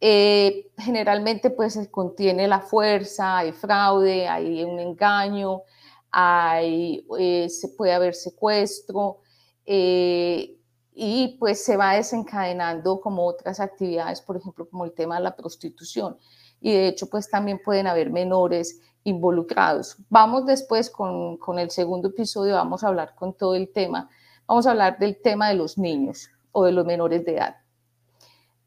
Eh, 0.00 0.70
generalmente, 0.78 1.50
pues, 1.50 1.78
contiene 1.90 2.48
la 2.48 2.60
fuerza, 2.60 3.38
hay 3.38 3.52
fraude, 3.52 4.28
hay 4.28 4.64
un 4.64 4.78
engaño, 4.80 5.62
hay, 6.10 7.06
eh, 7.18 7.48
se 7.48 7.68
puede 7.68 7.92
haber 7.92 8.14
secuestro, 8.14 9.18
eh, 9.66 10.56
y 10.94 11.36
pues 11.40 11.64
se 11.64 11.76
va 11.76 11.94
desencadenando 11.94 13.00
como 13.00 13.26
otras 13.26 13.58
actividades, 13.60 14.20
por 14.20 14.36
ejemplo, 14.36 14.68
como 14.68 14.84
el 14.84 14.92
tema 14.92 15.16
de 15.16 15.22
la 15.22 15.34
prostitución. 15.34 16.16
Y 16.60 16.72
de 16.72 16.88
hecho, 16.88 17.08
pues 17.08 17.28
también 17.28 17.60
pueden 17.62 17.86
haber 17.86 18.10
menores 18.10 18.80
involucrados. 19.02 19.96
Vamos 20.08 20.46
después 20.46 20.88
con, 20.90 21.36
con 21.36 21.58
el 21.58 21.70
segundo 21.70 22.08
episodio, 22.08 22.54
vamos 22.54 22.84
a 22.84 22.88
hablar 22.88 23.14
con 23.14 23.34
todo 23.34 23.54
el 23.54 23.70
tema, 23.70 24.08
vamos 24.46 24.66
a 24.66 24.70
hablar 24.70 24.98
del 24.98 25.20
tema 25.20 25.48
de 25.48 25.54
los 25.54 25.76
niños 25.78 26.30
o 26.52 26.64
de 26.64 26.72
los 26.72 26.86
menores 26.86 27.24
de 27.24 27.36
edad. 27.36 27.56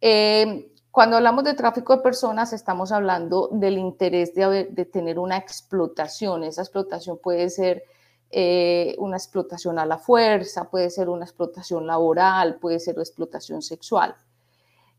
Eh, 0.01 0.71
cuando 0.91 1.17
hablamos 1.17 1.43
de 1.43 1.53
tráfico 1.53 1.95
de 1.95 2.03
personas, 2.03 2.53
estamos 2.53 2.91
hablando 2.91 3.49
del 3.51 3.77
interés 3.77 4.33
de, 4.33 4.65
de 4.65 4.85
tener 4.85 5.19
una 5.19 5.37
explotación. 5.37 6.43
Esa 6.43 6.61
explotación 6.61 7.19
puede 7.21 7.49
ser 7.49 7.83
eh, 8.29 8.93
una 8.97 9.15
explotación 9.15 9.79
a 9.79 9.85
la 9.85 9.97
fuerza, 9.97 10.69
puede 10.69 10.89
ser 10.89 11.07
una 11.07 11.23
explotación 11.23 11.87
laboral, 11.87 12.55
puede 12.59 12.79
ser 12.79 12.95
una 12.95 13.03
explotación 13.03 13.61
sexual. 13.61 14.15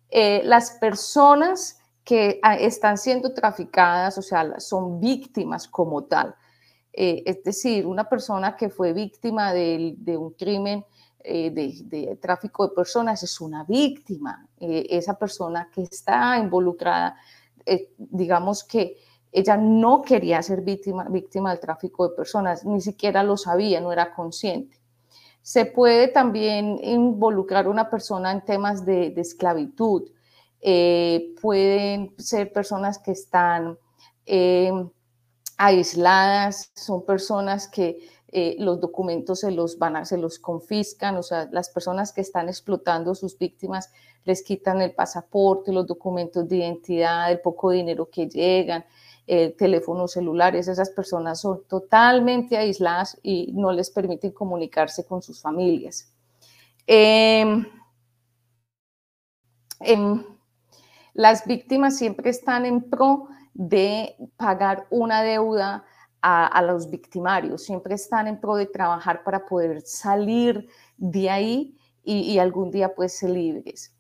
Eh, 0.09 0.41
las 0.45 0.73
personas 0.73 1.79
que 2.05 2.41
ah, 2.43 2.57
están 2.57 2.97
siendo 2.97 3.35
traficadas, 3.35 4.17
o 4.17 4.23
sea, 4.23 4.59
son 4.61 4.99
víctimas 4.99 5.69
como 5.69 6.05
tal. 6.05 6.35
Eh, 6.91 7.23
es 7.27 7.45
decir, 7.45 7.87
una 7.87 8.09
persona 8.09 8.57
que 8.57 8.71
fue 8.71 8.95
víctima 8.95 9.53
de, 9.53 9.95
un 10.17 10.31
crimen 10.33 10.85
de, 11.23 11.83
de, 11.85 12.17
tráfico 12.17 12.67
de 12.67 12.75
personas 12.75 13.23
es 13.23 13.41
una 13.43 13.63
víctima. 13.65 14.49
esa 14.59 15.19
persona 15.19 15.69
que 15.71 15.83
está 15.83 16.39
involucrada, 16.39 17.17
digamos 17.99 18.65
que 18.65 18.97
ella 19.33 19.57
no 19.57 20.03
quería 20.03 20.43
ser 20.43 20.63
víctima, 20.63 21.05
víctima 21.05 21.51
del 21.51 21.61
tráfico 21.61 22.09
de 22.09 22.17
personas, 22.17 22.65
ni 22.65 22.81
siquiera 22.81 23.23
lo 23.23 23.37
sabía, 23.37 23.81
no 23.81 23.93
era 23.93 24.15
consciente. 24.15 24.79
Se 25.43 25.65
puede 25.65 26.09
también 26.09 26.79
involucrar 26.83 27.69
una 27.69 27.89
persona 27.89 28.33
en 28.33 28.45
temas 28.45 28.85
de, 28.85 29.15
esclavitud. 29.17 30.11
Eh, 30.61 31.35
pueden 31.41 32.15
ser 32.19 32.53
personas 32.53 32.99
que 32.99 33.13
están 33.13 33.79
eh, 34.27 34.73
aisladas, 35.57 36.71
son 36.75 37.05
personas 37.05 37.69
que 37.69 37.99
eh, 38.31 38.57
los 38.59 38.79
documentos 38.79 39.41
se 39.41 39.51
los 39.51 39.79
van 39.79 39.97
a, 39.97 40.05
se 40.05 40.19
los 40.19 40.39
confiscan, 40.39 41.17
o 41.17 41.23
sea, 41.23 41.49
las 41.51 41.71
personas 41.71 42.13
que 42.13 42.21
están 42.21 42.49
explotando 42.49 43.13
a 43.13 43.15
sus 43.15 43.39
víctimas 43.39 43.91
les 44.25 44.43
quitan 44.43 44.83
el 44.83 44.93
pasaporte, 44.93 45.73
los 45.73 45.87
documentos 45.87 46.47
de 46.47 46.57
identidad, 46.57 47.31
el 47.33 47.41
poco 47.41 47.71
dinero 47.71 48.11
que 48.11 48.29
llegan, 48.29 48.85
eh, 49.29 49.55
teléfonos 49.57 50.13
celulares, 50.13 50.67
esas 50.67 50.91
personas 50.91 51.41
son 51.41 51.63
totalmente 51.69 52.57
aisladas 52.57 53.19
y 53.23 53.53
no 53.55 53.71
les 53.71 53.91
permiten 53.91 54.33
comunicarse 54.33 55.05
con 55.07 55.23
sus 55.23 55.41
familias. 55.41 56.13
Em, 56.87 57.65
Em, 59.81 60.25
las 61.15 61.47
víctimas 61.47 61.97
siempre 61.97 62.31
están 62.31 62.67
en 62.67 62.83
pro 62.83 63.29
de 63.55 64.17
pagar 64.37 64.87
una 64.91 65.23
deuda 65.23 65.85
a, 66.21 66.63
los 66.63 66.91
victimarios, 66.91 67.63
siempre 67.63 67.95
están 67.95 68.27
en 68.27 68.41
pro 68.41 68.57
de 68.57 68.67
trabajar 68.67 69.23
para 69.23 69.47
poder 69.47 69.83
salir 69.83 70.69
de 70.97 71.31
ahí 71.31 71.79
y, 72.03 72.39
algún 72.39 72.71
día 72.71 72.95
pues 72.95 73.17
ser 73.17 73.31
libres. 73.31 73.95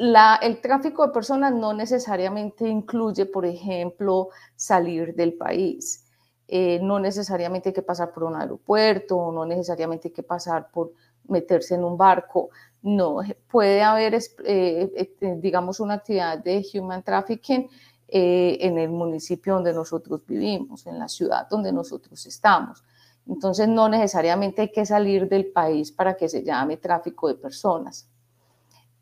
Em, 0.00 0.16
el 0.40 0.60
tráfico 0.62 1.06
de 1.06 1.12
personas 1.12 1.52
no 1.52 1.74
necesariamente 1.74 2.66
incluye, 2.66 3.26
por 3.26 3.44
ejemplo, 3.44 4.30
salir 4.56 5.14
del 5.14 5.34
país. 5.34 6.06
Eh, 6.48 6.80
no 6.82 6.98
necesariamente 6.98 7.68
hay 7.68 7.74
que 7.74 7.82
pasar 7.82 8.10
por 8.12 8.24
un 8.24 8.34
aeropuerto, 8.34 9.30
no 9.30 9.44
necesariamente 9.44 10.08
hay 10.08 10.14
que 10.14 10.22
pasar 10.22 10.70
por 10.70 10.92
meterse 11.28 11.74
en 11.74 11.84
un 11.84 11.98
barco. 11.98 12.48
No, 12.82 13.20
puede 13.50 13.82
haber, 13.82 14.14
eh, 14.14 14.90
eh, 15.20 15.36
digamos, 15.38 15.80
una 15.80 15.94
actividad 15.94 16.38
de 16.38 16.64
human 16.74 17.02
trafficking 17.02 17.68
en 18.12 18.78
el 18.78 18.88
municipio 18.88 19.54
donde 19.54 19.72
nosotros 19.72 20.22
vivimos, 20.26 20.84
en 20.86 20.98
la 20.98 21.08
ciudad 21.08 21.46
donde 21.48 21.72
nosotros 21.72 22.26
estamos. 22.26 22.82
Entonces, 23.28 23.68
no 23.68 23.88
necesariamente 23.88 24.62
hay 24.62 24.72
que 24.72 24.84
salir 24.84 25.28
del 25.28 25.46
país 25.52 25.92
para 25.92 26.14
que 26.16 26.28
se 26.28 26.42
llame 26.42 26.78
tráfico 26.78 27.28
de 27.28 27.34
personas. 27.34 28.09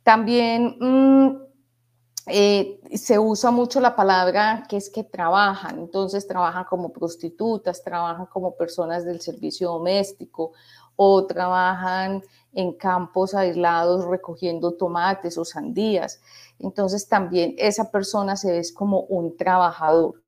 También 0.08 0.78
mm, 0.80 1.36
eh, 2.28 2.80
se 2.94 3.18
usa 3.18 3.50
mucho 3.50 3.78
la 3.78 3.94
palabra 3.94 4.64
que 4.66 4.78
es 4.78 4.88
que 4.88 5.04
trabajan, 5.04 5.78
entonces 5.78 6.26
trabajan 6.26 6.64
como 6.64 6.94
prostitutas, 6.94 7.84
trabajan 7.84 8.24
como 8.24 8.56
personas 8.56 9.04
del 9.04 9.20
servicio 9.20 9.68
doméstico 9.68 10.52
o 10.96 11.26
trabajan 11.26 12.22
en 12.54 12.72
campos 12.72 13.34
aislados 13.34 14.06
recogiendo 14.06 14.72
tomates 14.72 15.36
o 15.36 15.44
sandías. 15.44 16.22
Entonces 16.58 17.06
también 17.06 17.54
esa 17.58 17.90
persona 17.90 18.34
se 18.34 18.52
ve 18.52 18.62
como 18.74 19.00
un 19.00 19.36
trabajador. 19.36 20.22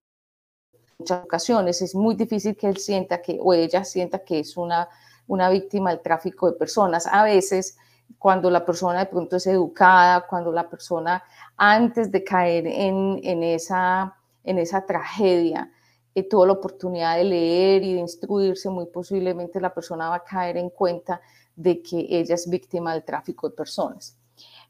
En 0.75 0.97
muchas 0.99 1.25
ocasiones 1.25 1.81
es 1.81 1.95
muy 1.95 2.17
difícil 2.17 2.55
que 2.55 2.69
él 2.69 2.77
sienta 2.77 3.23
que 3.23 3.39
o 3.41 3.55
ella 3.55 3.83
sienta 3.87 4.19
que 4.19 4.41
es 4.41 4.59
una, 4.59 4.91
una 5.27 5.49
víctima 5.49 5.89
del 5.89 6.03
tráfico 6.03 6.51
de 6.51 6.59
personas. 6.59 7.07
A 7.07 7.25
veces 7.25 7.79
cuando 8.19 8.51
la 8.51 8.65
persona 8.65 9.01
de 9.01 9.07
pronto 9.07 9.37
es 9.37 9.47
educada, 9.47 10.27
cuando 10.27 10.53
la 10.53 10.69
persona 10.69 11.23
antes 11.57 12.11
de 12.11 12.25
caer 12.25 12.67
en, 12.67 13.21
en, 13.23 13.43
esa, 13.43 14.17
en 14.45 14.59
esa 14.59 14.85
tragedia 14.85 15.71
eh, 16.15 16.29
tuvo 16.29 16.47
la 16.47 16.55
oportunidad 16.55 17.17
de 17.17 17.25
leer 17.25 17.83
y 17.83 17.95
de 17.95 18.01
instruirse, 18.01 18.69
muy 18.69 18.87
posiblemente 18.87 19.61
la 19.61 19.73
persona 19.73 20.09
va 20.09 20.17
a 20.17 20.25
caer 20.25 20.57
en 20.57 20.71
cuenta 20.71 21.21
de 21.55 21.83
que 21.83 22.07
ella 22.09 22.35
es 22.35 22.49
víctima 22.49 22.93
del 22.93 23.05
tráfico 23.05 23.49
de 23.49 23.57
personas. 23.57 24.17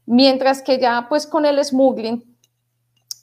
Mientras 0.05 0.61
que 0.61 0.79
ya 0.79 1.07
pues 1.09 1.25
con 1.25 1.45
el 1.45 1.63
smuggling, 1.63 2.37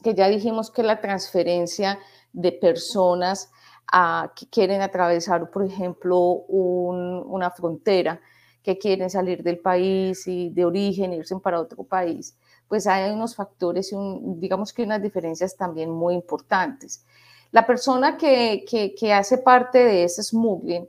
que 0.02 0.14
ya 0.14 0.28
dijimos 0.28 0.70
que 0.70 0.82
la 0.82 1.00
transferencia 1.00 1.98
de 2.32 2.52
personas 2.52 3.50
a, 3.90 4.32
que 4.34 4.46
quieren 4.48 4.80
atravesar, 4.80 5.50
por 5.50 5.64
ejemplo, 5.64 6.18
una 6.18 7.50
frontera, 7.50 8.20
que 8.68 8.76
quieren 8.76 9.08
salir 9.08 9.42
del 9.42 9.60
país 9.60 10.26
y 10.26 10.50
de 10.50 10.66
origen, 10.66 11.14
irse 11.14 11.34
para 11.40 11.58
otro 11.58 11.84
país, 11.84 12.36
pues 12.68 12.86
hay 12.86 13.10
unos 13.10 13.34
factores 13.34 13.90
y 13.94 13.96
digamos 14.36 14.74
que 14.74 14.82
unas 14.82 15.00
diferencias 15.00 15.56
también 15.56 15.90
muy 15.90 16.12
importantes. 16.12 17.02
La 17.50 17.66
persona 17.66 18.18
que, 18.18 18.66
que, 18.68 19.12
hace 19.14 19.38
parte 19.38 19.78
de 19.78 20.04
ese 20.04 20.22
smuggling 20.22 20.86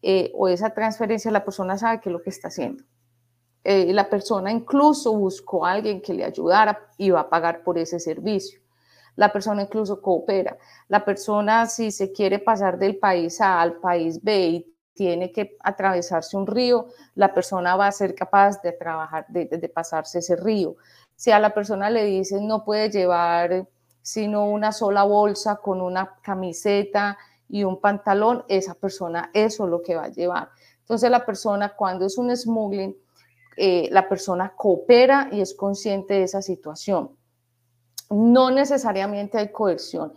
eh, 0.00 0.32
o 0.34 0.48
esa 0.48 0.70
transferencia, 0.70 1.30
la 1.30 1.44
persona 1.44 1.76
sabe 1.76 2.00
qué 2.00 2.08
es 2.08 2.12
lo 2.14 2.22
que 2.22 2.30
está 2.30 2.48
haciendo. 2.48 2.84
Eh, 3.64 3.92
la 3.92 4.08
persona 4.08 4.50
incluso 4.50 5.12
buscó 5.12 5.66
a 5.66 5.72
alguien 5.72 6.00
que 6.00 6.14
le 6.14 6.24
ayudara 6.24 6.78
y 6.96 7.10
va 7.10 7.20
a 7.20 7.28
pagar 7.28 7.62
por 7.62 7.76
ese 7.76 8.00
servicio. 8.00 8.60
La 9.14 9.30
persona 9.30 9.60
incluso 9.60 10.00
coopera. 10.00 10.56
La 10.88 11.04
persona 11.04 11.66
si 11.66 11.90
se 11.90 12.12
quiere 12.12 12.38
pasar 12.38 12.78
del 12.78 12.96
país 12.96 13.42
A 13.42 13.60
al 13.60 13.74
país 13.74 14.22
B 14.22 14.46
y 14.48 14.74
tiene 14.94 15.32
que 15.32 15.56
atravesarse 15.60 16.36
un 16.36 16.46
río, 16.46 16.88
la 17.14 17.32
persona 17.32 17.76
va 17.76 17.86
a 17.86 17.92
ser 17.92 18.14
capaz 18.14 18.60
de 18.62 18.72
trabajar, 18.72 19.26
de, 19.28 19.68
pasarse 19.68 20.18
ese 20.18 20.36
río. 20.36 20.76
Si 21.16 21.30
a 21.30 21.38
la 21.38 21.54
persona 21.54 21.90
le 21.90 22.04
dicen 22.04 22.46
no 22.46 22.64
puede 22.64 22.90
llevar 22.90 23.66
sino 24.02 24.46
una 24.46 24.72
sola 24.72 25.04
bolsa 25.04 25.56
con 25.56 25.80
una 25.80 26.16
camiseta 26.22 27.18
y 27.48 27.64
un 27.64 27.80
pantalón, 27.80 28.44
esa 28.48 28.74
persona 28.74 29.30
eso 29.34 29.64
es 29.64 29.70
lo 29.70 29.82
que 29.82 29.96
va 29.96 30.04
a 30.04 30.08
llevar. 30.08 30.50
Entonces 30.80 31.10
la 31.10 31.24
persona 31.24 31.74
cuando 31.76 32.06
es 32.06 32.18
un 32.18 32.34
smuggling, 32.36 32.96
eh, 33.56 33.88
la 33.90 34.08
persona 34.08 34.54
coopera 34.56 35.28
y 35.30 35.40
es 35.40 35.54
consciente 35.54 36.14
de 36.14 36.22
esa 36.24 36.42
situación. 36.42 37.16
No 38.08 38.50
necesariamente 38.50 39.38
hay 39.38 39.52
coerción. 39.52 40.12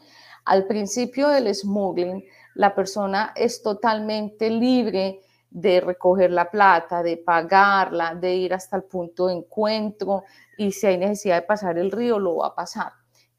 Al 0.45 0.65
principio 0.65 1.29
del 1.29 1.53
smuggling, 1.53 2.23
la 2.55 2.75
persona 2.75 3.33
es 3.35 3.61
totalmente 3.61 4.49
libre 4.49 5.21
de 5.53 5.81
recoger 5.81 6.31
la 6.31 6.49
plata, 6.49 7.03
de 7.03 7.17
pagarla, 7.17 8.15
de 8.15 8.33
ir 8.33 8.53
hasta 8.53 8.75
el 8.75 8.83
punto 8.83 9.27
de 9.27 9.35
encuentro 9.35 10.23
y 10.57 10.71
si 10.71 10.87
hay 10.87 10.97
necesidad 10.97 11.35
de 11.35 11.41
pasar 11.43 11.77
el 11.77 11.91
río, 11.91 12.17
lo 12.17 12.37
va 12.37 12.47
a 12.47 12.55
pasar. 12.55 12.93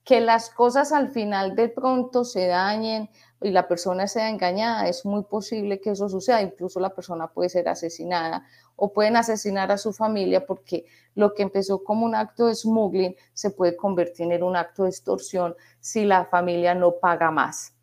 Que 0.05 0.21
las 0.21 0.51
cosas 0.51 0.93
al 0.93 1.11
final 1.11 1.57
de 1.57 1.69
pronto 1.69 2.25
se 2.25 2.47
dañen 2.47 3.11
y 3.41 3.51
la 3.51 3.67
persona 3.67 4.07
sea 4.07 4.29
engañada, 4.29 4.89
es 4.89 5.05
muy 5.05 5.25
posible 5.25 5.81
que 5.81 5.91
eso 5.91 6.09
suceda, 6.09 6.41
incluso 6.41 6.79
la 6.79 6.95
persona 6.95 7.27
puede 7.27 7.49
ser 7.49 7.69
asesinada 7.69 8.47
o 8.77 8.93
pueden 8.93 9.17
asesinar 9.17 9.73
a 9.73 9.79
su 9.79 9.93
familia 9.93 10.47
porque 10.47 10.87
lo 11.15 11.35
que 11.35 11.43
empezó 11.43 11.83
como 11.83 12.07
un 12.07 12.15
acto 12.15 12.47
de 12.47 12.55
smuggling 12.55 13.17
se 13.33 13.51
puede 13.51 13.77
convertir 13.77 14.31
en 14.31 14.43
un 14.43 14.57
acto 14.57 14.85
de 14.85 14.91
extorsión 14.91 15.57
si 15.81 16.05
la 16.05 16.27
familia 16.27 16.75
no 16.75 16.93
paga 16.93 17.31
más. 17.31 17.74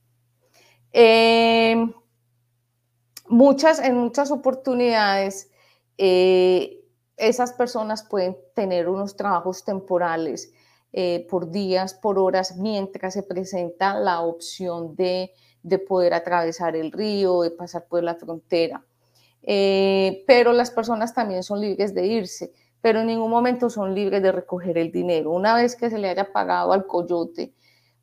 Eh, 0.94 1.76
muchas, 3.28 3.80
en 3.80 3.98
muchas 3.98 4.32
oportunidades, 4.32 5.50
eh, 5.98 6.84
esas 7.18 7.54
personas 7.54 8.04
pueden 8.04 8.38
tener 8.56 8.90
unos 8.90 9.16
trabajos 9.16 9.64
temporales 9.64 10.52
eh, 10.94 11.26
por 11.30 11.52
días, 11.52 11.94
por 11.94 12.20
horas, 12.20 12.58
mientras 12.58 13.14
se 13.14 13.24
presenta 13.24 13.98
la 14.00 14.22
opción 14.22 14.96
de, 14.96 15.32
de 15.64 15.80
poder 15.80 16.14
atravesar 16.14 16.76
el 16.76 16.92
río, 16.92 17.42
de 17.42 17.52
pasar 17.52 17.86
por 17.88 18.04
la 18.04 18.16
frontera. 18.16 18.84
pero 20.28 20.54
las 20.54 20.72
personas 20.72 21.14
también 21.14 21.44
son 21.44 21.62
libres 21.62 21.94
de 21.96 22.06
irse, 22.06 22.54
pero 22.82 23.02
en 23.02 23.08
ningún 23.08 23.32
momento 23.32 23.70
son 23.70 23.96
libres 23.96 24.22
de 24.22 24.32
recoger 24.32 24.78
el 24.78 24.92
dinero. 24.92 25.32
Una 25.32 25.56
vez 25.56 25.76
que 25.76 25.90
se 25.90 25.98
le 25.98 26.10
haya 26.10 26.32
pagado 26.32 26.74
al 26.74 26.86
coyote 26.86 27.54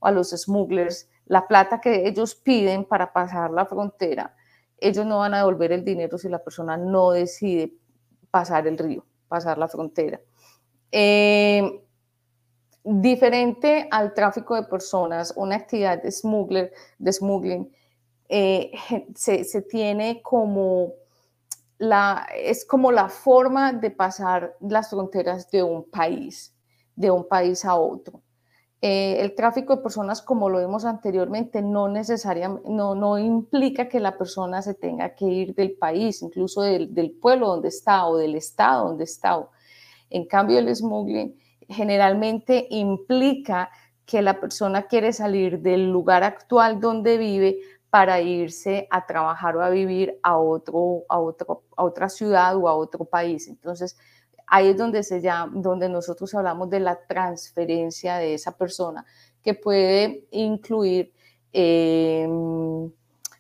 o 0.01 0.07
a 0.07 0.11
los 0.11 0.31
smugglers, 0.31 1.09
la 1.29 1.47
plata 1.47 1.81
que 1.81 2.09
ellos 2.09 2.35
piden 2.35 2.85
para 2.85 3.13
pasar 3.13 3.51
la 3.51 3.67
frontera, 3.67 4.35
ellos 4.79 5.07
no 5.07 5.19
van 5.19 5.35
a 5.35 5.39
devolver 5.39 5.73
el 5.73 5.85
dinero 5.85 6.19
si 6.19 6.29
la 6.29 6.43
persona 6.43 6.77
no 6.77 7.11
decide 7.11 7.73
pasar 8.31 8.67
el 8.67 8.79
río, 8.79 9.05
pasar 9.29 9.59
la 9.59 9.69
frontera. 9.69 10.21
Eh, 10.91 11.85
diferente 12.83 13.89
al 13.91 14.15
tráfico 14.15 14.55
de 14.55 14.63
personas, 14.63 15.35
una 15.37 15.57
actividad 15.57 16.03
de, 16.03 16.11
smuggler, 16.11 16.73
de 16.99 17.13
smuggling 17.13 17.73
eh, 18.29 18.73
se, 19.15 19.45
se, 19.45 19.63
tiene 19.63 20.23
como 20.23 20.93
la, 21.79 22.27
es 22.35 22.65
como 22.65 22.91
la 22.93 23.09
forma 23.09 23.73
de 23.73 23.91
pasar 23.91 24.57
las 24.61 24.91
fronteras 24.91 25.51
de 25.51 25.63
un 25.63 25.85
país, 25.91 26.55
de 26.97 27.11
un 27.11 27.27
país 27.27 27.65
a 27.65 27.75
otro. 27.75 28.23
Eh, 28.81 29.17
el 29.21 29.35
tráfico 29.35 29.75
de 29.75 29.83
personas, 29.83 30.23
como 30.23 30.49
lo 30.49 30.61
vimos 30.61 30.85
anteriormente, 30.85 31.63
no 31.63 31.89
necesariamente, 31.89 32.69
no, 32.71 33.19
implica 33.19 33.89
que 33.89 33.99
la 33.99 34.17
persona 34.17 34.63
se 34.63 34.75
tenga 34.75 35.17
que 35.17 35.25
ir 35.25 35.55
del 35.55 35.73
país, 35.73 36.23
incluso 36.23 36.63
del, 36.63 37.11
pueblo 37.21 37.49
donde 37.49 37.69
está 37.69 38.07
o 38.07 38.17
del 38.17 38.37
estado 38.37 38.89
donde 38.89 39.05
está. 39.05 39.45
En 40.11 40.27
cambio, 40.27 40.61
el 40.61 40.75
smuggling 40.75 41.37
generalmente 41.69 42.69
implica 42.71 43.71
que 44.07 44.23
la 44.23 44.41
persona 44.41 44.85
quiere 44.85 45.13
salir 45.13 45.61
del 45.61 45.91
lugar 45.91 46.23
actual 46.23 46.81
donde 46.81 47.19
vive 47.19 47.59
para 47.91 48.21
irse 48.21 48.87
a 48.91 49.07
trabajar 49.07 49.57
o 49.57 49.63
a 49.63 49.71
vivir 49.71 50.21
a, 50.23 50.31
a, 50.31 50.39
otro, 50.39 51.05
a 51.09 51.83
otra 51.83 52.09
ciudad 52.09 52.57
o 52.57 52.69
a 52.69 52.75
otro 52.75 53.05
país. 53.07 53.49
Entonces, 53.49 53.97
ahí 54.51 54.69
es 54.69 54.77
donde, 54.77 55.03
se 55.03 55.21
llama, 55.21 55.53
donde 55.55 55.89
nosotros 55.89 56.35
hablamos 56.35 56.71
de 56.71 56.81
la 56.81 56.99
transferencia 57.07 58.17
de 58.17 58.35
esa 58.35 58.57
persona, 58.57 59.05
que 59.43 59.55
puede 59.55 60.27
incluir, 60.31 61.13
em, 61.53 62.91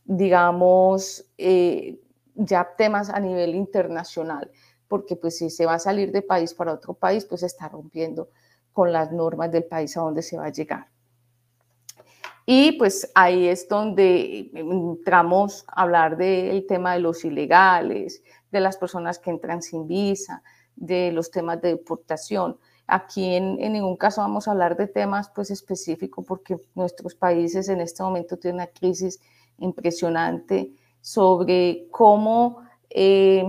digamos, 0.05 1.25
eh, 1.37 1.99
ya 2.35 2.69
temas 2.77 3.11
a 3.11 3.21
nivel 3.21 3.55
internacional, 3.55 4.51
porque 4.87 5.17
pues 5.17 5.39
si 5.39 5.51
se 5.51 5.67
va 5.67 5.75
a 5.75 5.79
salir 5.79 6.13
de 6.13 6.23
país 6.23 6.55
para 6.55 6.73
otro 6.73 6.95
país, 6.95 7.25
pues 7.25 7.43
está 7.43 7.69
rompiendo 7.69 8.31
con 8.73 8.93
las 8.93 9.13
normas 9.13 9.51
del 9.51 9.65
país 9.65 9.97
a 9.97 10.01
donde 10.01 10.23
se 10.23 10.39
va 10.39 10.47
a 10.47 10.53
llegar. 10.53 10.87
Y 12.47 12.73
pues 12.79 13.11
ahí 13.15 13.47
es 13.47 13.69
donde 13.69 14.51
entramos 14.55 15.67
a 15.67 15.83
hablar 15.83 16.17
del 16.17 16.65
tema 16.67 16.95
de 16.95 17.01
los 17.01 17.23
ilegales, 17.27 18.23
de 18.51 18.61
las 18.61 18.79
personas 18.79 19.19
que 19.19 19.29
entran 19.29 19.61
sin 19.61 19.87
visa, 19.87 20.43
de 20.79 21.13
los 21.13 21.31
temas 21.31 21.61
de 21.61 21.71
deportación. 21.71 22.57
Aquí 22.87 23.35
en, 23.35 23.57
ningún 23.57 23.97
caso 23.97 24.23
vamos 24.23 24.49
a 24.49 24.53
hablar 24.53 24.77
de 24.77 24.87
temas 24.87 25.31
pues 25.35 25.51
específicos 25.51 26.25
porque 26.27 26.57
nuestros 26.75 27.15
países 27.15 27.69
en 27.69 27.81
este 27.81 28.03
momento 28.03 28.39
tienen 28.39 28.63
una 28.63 28.67
crisis 28.67 29.21
impresionante 29.59 30.73
sobre 31.01 31.89
cómo 31.91 32.63
eh, 32.89 33.45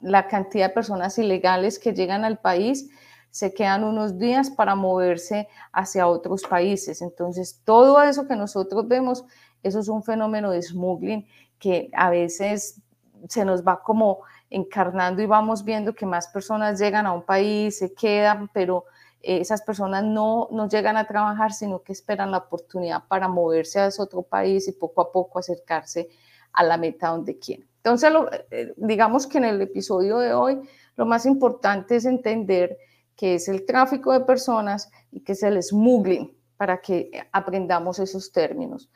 la 0.00 0.28
cantidad 0.28 0.68
de 0.68 0.74
personas 0.74 1.18
ilegales 1.18 1.78
que 1.78 1.92
llegan 1.92 2.24
al 2.24 2.38
país 2.38 2.88
se 3.30 3.52
quedan 3.52 3.84
unos 3.84 4.18
días 4.18 4.50
para 4.50 4.74
moverse 4.74 5.48
hacia 5.72 6.06
otros 6.06 6.42
países. 6.42 7.02
Entonces, 7.02 7.60
todo 7.64 8.02
eso 8.02 8.26
que 8.26 8.36
nosotros 8.36 8.88
vemos, 8.88 9.24
eso 9.62 9.80
es 9.80 9.88
un 9.88 10.02
fenómeno 10.02 10.50
de 10.50 10.62
smuggling 10.62 11.26
que 11.58 11.90
a 11.92 12.08
veces 12.10 12.80
se 13.28 13.44
nos 13.44 13.66
va 13.66 13.82
como 13.82 14.20
encarnando 14.50 15.22
y 15.22 15.26
vamos 15.26 15.64
viendo 15.64 15.94
que 15.94 16.06
más 16.06 16.28
personas 16.28 16.78
llegan 16.78 17.06
a 17.06 17.12
un 17.12 17.22
país, 17.22 17.78
se 17.78 17.92
quedan, 17.94 18.48
pero 18.52 18.84
eh, 19.22 19.40
esas 19.40 19.62
personas 19.62 20.04
no, 20.04 20.48
no 20.50 20.68
llegan 20.68 20.96
a 20.96 21.06
trabajar, 21.06 21.52
sino 21.52 21.82
que 21.82 21.92
esperan 21.92 22.30
la 22.30 22.38
oportunidad 22.38 23.04
para 23.08 23.28
moverse 23.28 23.80
a 23.80 23.86
ese 23.86 24.00
otro 24.00 24.22
país 24.22 24.68
y 24.68 24.72
poco 24.72 25.02
a 25.02 25.12
poco 25.12 25.38
acercarse 25.38 26.08
a 26.52 26.64
la 26.64 26.76
meta 26.76 27.08
donde 27.08 27.38
quieren. 27.38 27.68
Entonces, 27.76 28.10
eh, 28.50 28.74
digamos 28.76 29.26
que 29.26 29.38
en 29.38 29.44
el 29.44 29.60
episodio 29.60 30.18
de 30.18 30.32
hoy, 30.32 30.60
lo 30.96 31.06
más 31.06 31.26
importante 31.26 31.96
es 31.96 32.04
entender 32.04 32.76
qué 33.16 33.34
es 33.34 33.48
el 33.48 33.64
tráfico 33.64 34.12
de 34.12 34.20
personas 34.20 34.90
y 35.10 35.20
qué 35.20 35.32
es 35.32 35.42
el 35.42 35.62
smuggling, 35.62 36.36
para 36.56 36.80
que 36.80 37.10
aprendamos 37.32 37.98
esos 38.00 38.32
términos. 38.32 38.90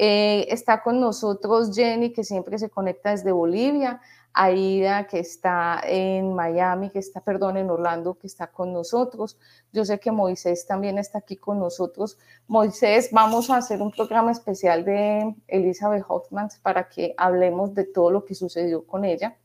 Eh, 0.00 0.46
está 0.50 0.80
con 0.80 1.00
nosotros 1.00 1.74
Jenny, 1.74 2.12
que 2.12 2.22
siempre 2.22 2.56
se 2.56 2.70
conecta 2.70 3.10
desde 3.10 3.32
Bolivia. 3.32 4.00
Aida, 4.32 5.08
que 5.08 5.18
está 5.18 5.80
en 5.84 6.32
Miami, 6.32 6.90
que 6.90 7.00
está, 7.00 7.20
perdón, 7.20 7.56
en 7.56 7.70
Orlando, 7.70 8.14
que 8.14 8.28
está 8.28 8.46
con 8.46 8.72
nosotros. 8.72 9.36
Yo 9.72 9.84
sé 9.84 9.98
que 9.98 10.12
Moisés 10.12 10.64
también 10.64 10.98
está 10.98 11.18
aquí 11.18 11.36
con 11.36 11.58
nosotros. 11.58 12.16
Moisés, 12.46 13.08
vamos 13.10 13.50
a 13.50 13.56
hacer 13.56 13.82
un 13.82 13.90
programa 13.90 14.30
especial 14.30 14.84
de 14.84 15.34
Elizabeth 15.48 16.04
Hoffman 16.06 16.48
para 16.62 16.88
que 16.88 17.14
hablemos 17.16 17.74
de 17.74 17.84
todo 17.84 18.12
lo 18.12 18.24
que 18.24 18.36
sucedió 18.36 18.86
con 18.86 19.04
ella 19.04 19.36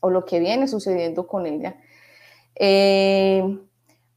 o 0.00 0.10
lo 0.10 0.26
que 0.26 0.40
viene 0.40 0.68
sucediendo 0.68 1.26
con 1.26 1.46
ella. 1.46 1.76
Eh, 2.54 3.58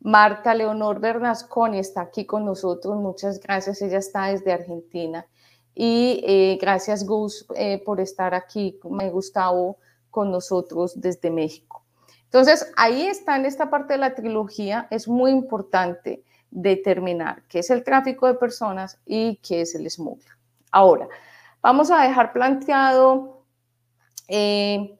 Marta 0.01 0.53
Leonor 0.53 0.99
Bernasconi 0.99 1.79
está 1.79 2.01
aquí 2.01 2.25
con 2.25 2.43
nosotros. 2.43 2.97
Muchas 2.97 3.39
gracias. 3.39 3.81
Ella 3.81 3.99
está 3.99 4.25
desde 4.25 4.51
Argentina. 4.51 5.25
Y 5.73 6.23
eh, 6.25 6.57
gracias, 6.59 7.05
Gus, 7.05 7.45
eh, 7.55 7.81
por 7.83 7.99
estar 7.99 8.33
aquí. 8.33 8.79
Gustavo 9.11 9.77
con 10.09 10.31
nosotros 10.31 10.99
desde 10.99 11.31
México. 11.31 11.83
Entonces, 12.25 12.71
ahí 12.77 13.07
está 13.07 13.35
en 13.35 13.45
esta 13.45 13.69
parte 13.69 13.93
de 13.93 13.99
la 13.99 14.15
trilogía, 14.15 14.87
es 14.89 15.07
muy 15.07 15.31
importante 15.31 16.23
determinar 16.49 17.43
qué 17.47 17.59
es 17.59 17.69
el 17.69 17.83
tráfico 17.83 18.27
de 18.27 18.35
personas 18.35 18.99
y 19.05 19.37
qué 19.37 19.61
es 19.61 19.75
el 19.75 19.89
smuggling. 19.89 20.27
Ahora, 20.71 21.07
vamos 21.61 21.91
a 21.91 22.03
dejar 22.03 22.31
planteado 22.31 23.43
eh, 24.27 24.97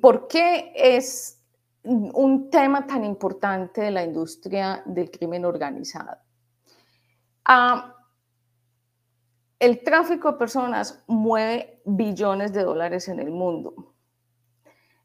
por 0.00 0.28
qué 0.28 0.72
es 0.74 1.40
un 1.82 2.50
tema 2.50 2.86
tan 2.86 3.04
importante 3.04 3.80
de 3.80 3.90
la 3.90 4.04
industria 4.04 4.82
del 4.84 5.10
crimen 5.10 5.44
organizado. 5.44 6.18
Ah, 7.44 7.96
el 9.60 9.84
tráfico 9.84 10.32
de 10.32 10.38
personas 10.38 11.04
mueve 11.06 11.80
billones 11.84 12.52
de 12.52 12.64
dólares 12.64 13.06
en 13.08 13.20
el 13.20 13.30
mundo. 13.30 13.94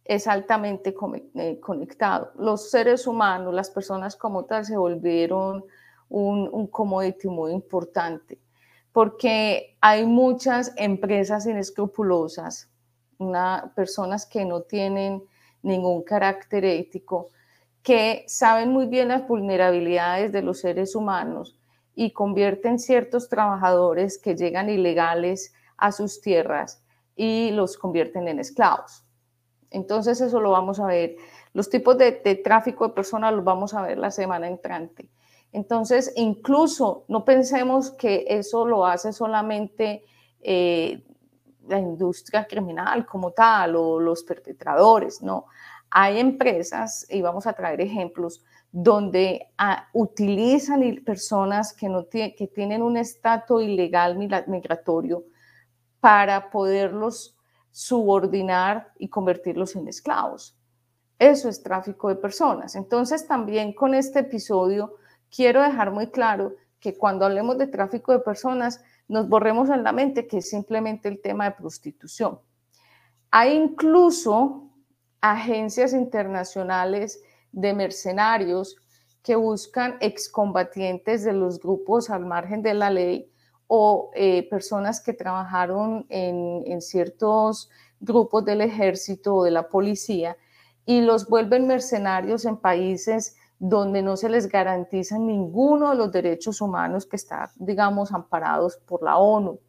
Es 0.03 0.27
altamente 0.27 0.95
eh, 1.35 1.59
conectado. 1.59 2.31
Los 2.37 2.71
seres 2.71 3.05
humanos, 3.05 3.53
las 3.53 3.69
personas 3.69 4.15
como 4.15 4.45
tal, 4.45 4.65
se 4.65 4.77
volvieron 4.77 5.65
un, 6.09 6.49
un 6.51 6.67
commodity 6.67 7.27
muy 7.27 7.51
importante 7.51 8.39
porque 8.95 9.75
hay 9.81 10.05
muchas 10.05 10.71
empresas 10.77 11.45
inescrupulosas, 11.45 12.69
una, 13.17 13.73
personas 13.75 14.25
que 14.25 14.45
no 14.45 14.61
tienen 14.61 15.21
ningún 15.63 16.01
carácter 16.03 16.63
ético, 16.63 17.31
que 17.83 18.23
saben 18.29 18.69
muy 18.69 18.85
bien 18.85 19.09
las 19.09 19.27
vulnerabilidades 19.27 20.31
de 20.31 20.41
los 20.41 20.61
seres 20.61 20.95
humanos 20.95 21.59
y 21.95 22.11
convierten 22.11 22.77
ciertos 22.77 23.29
trabajadores 23.29 24.17
que 24.17 24.35
llegan 24.35 24.69
ilegales 24.69 25.53
a 25.77 25.91
sus 25.91 26.21
tierras 26.21 26.83
y 27.15 27.51
los 27.51 27.77
convierten 27.77 28.27
en 28.27 28.39
esclavos. 28.39 29.05
Entonces 29.71 30.21
eso 30.21 30.39
lo 30.39 30.51
vamos 30.51 30.79
a 30.79 30.87
ver. 30.87 31.15
Los 31.53 31.69
tipos 31.69 31.97
de, 31.97 32.11
tráfico 32.43 32.87
de 32.87 32.93
personas 32.93 33.33
los 33.33 33.43
vamos 33.43 33.73
a 33.73 33.81
ver 33.81 33.97
la 33.97 34.11
semana 34.11 34.47
entrante. 34.47 35.09
Entonces, 35.51 36.11
incluso 36.17 37.05
no 37.07 37.23
pensemos 37.23 37.91
que 37.91 38.25
eso 38.27 38.65
lo 38.65 38.85
hace 38.85 39.13
solamente 39.13 40.03
eh, 40.41 41.01
la 41.67 41.79
industria 41.79 42.45
criminal 42.45 43.05
como 43.05 43.31
tal 43.31 43.77
o 43.77 43.99
los 43.99 44.23
perpetradores, 44.23 45.21
no. 45.21 45.45
Hay 45.89 46.19
empresas, 46.19 47.05
y 47.09 47.21
vamos 47.21 47.47
a 47.47 47.53
traer 47.53 47.79
ejemplos, 47.79 48.43
donde 48.77 49.47
ah, 49.57 49.87
utilizan 49.93 51.01
personas 51.05 51.71
que, 51.71 51.87
no 51.87 52.09
que 52.09 52.51
tienen 52.53 52.81
un 52.81 52.97
estatus 52.97 53.63
ilegal 53.63 54.17
migratorio 54.17 55.23
para 56.01 56.49
poderlos 56.49 57.37
subordinar 57.71 58.91
y 58.99 59.07
convertirlos 59.07 59.77
en 59.77 59.87
esclavos. 59.87 60.57
Eso 61.17 61.47
es 61.47 61.63
tráfico 61.63 62.09
de 62.09 62.15
personas. 62.15 62.75
Entonces 62.75 63.25
también 63.25 63.71
con 63.71 63.93
este 63.93 64.19
episodio 64.19 64.95
quiero 65.33 65.61
dejar 65.63 65.91
muy 65.91 66.07
claro 66.07 66.57
que 66.81 66.97
cuando 66.97 67.23
hablemos 67.23 67.57
de 67.57 67.67
tráfico 67.67 68.11
de 68.11 68.19
personas 68.19 68.83
nos 69.07 69.29
borremos 69.29 69.69
en 69.69 69.83
la 69.83 69.93
mente 69.93 70.27
que 70.27 70.39
es 70.39 70.49
simplemente 70.49 71.07
el 71.07 71.21
tema 71.21 71.45
de 71.45 71.51
prostitución. 71.51 72.41
Hay 73.31 73.53
incluso 73.53 74.69
agencias 75.21 75.93
internacionales 75.93 77.21
de 77.55 77.73
mercenarios 77.73 78.75
que 79.23 79.35
buscan 79.35 79.97
excombatientes 80.01 81.23
de 81.23 81.33
los 81.33 81.59
grupos 81.59 82.09
al 82.09 82.25
margen 82.25 82.61
de 82.61 82.73
la 82.73 82.89
ley 82.89 83.31
o 83.67 84.11
eh, 84.13 84.47
personas 84.49 85.01
que 85.01 85.13
trabajaron 85.13 86.05
en, 86.09 86.63
en 86.67 86.81
ciertos 86.81 87.69
grupos 87.99 88.43
del 88.45 88.61
ejército 88.61 89.35
o 89.35 89.43
de 89.45 89.51
la 89.51 89.69
policía 89.69 90.37
y 90.85 91.01
los 91.01 91.27
vuelven 91.27 91.65
mercenarios 91.65 92.45
en 92.45 92.57
países 92.57 93.37
donde 93.57 94.01
no 94.01 94.17
se 94.17 94.29
les 94.29 94.49
garantiza 94.49 95.17
ninguno 95.17 95.91
de 95.91 95.95
los 95.95 96.11
derechos 96.11 96.59
humanos 96.61 97.05
que 97.05 97.15
están, 97.15 97.47
digamos, 97.55 98.11
amparados 98.11 98.77
por 98.85 99.01
la 99.01 99.17
ONU. 99.17 99.59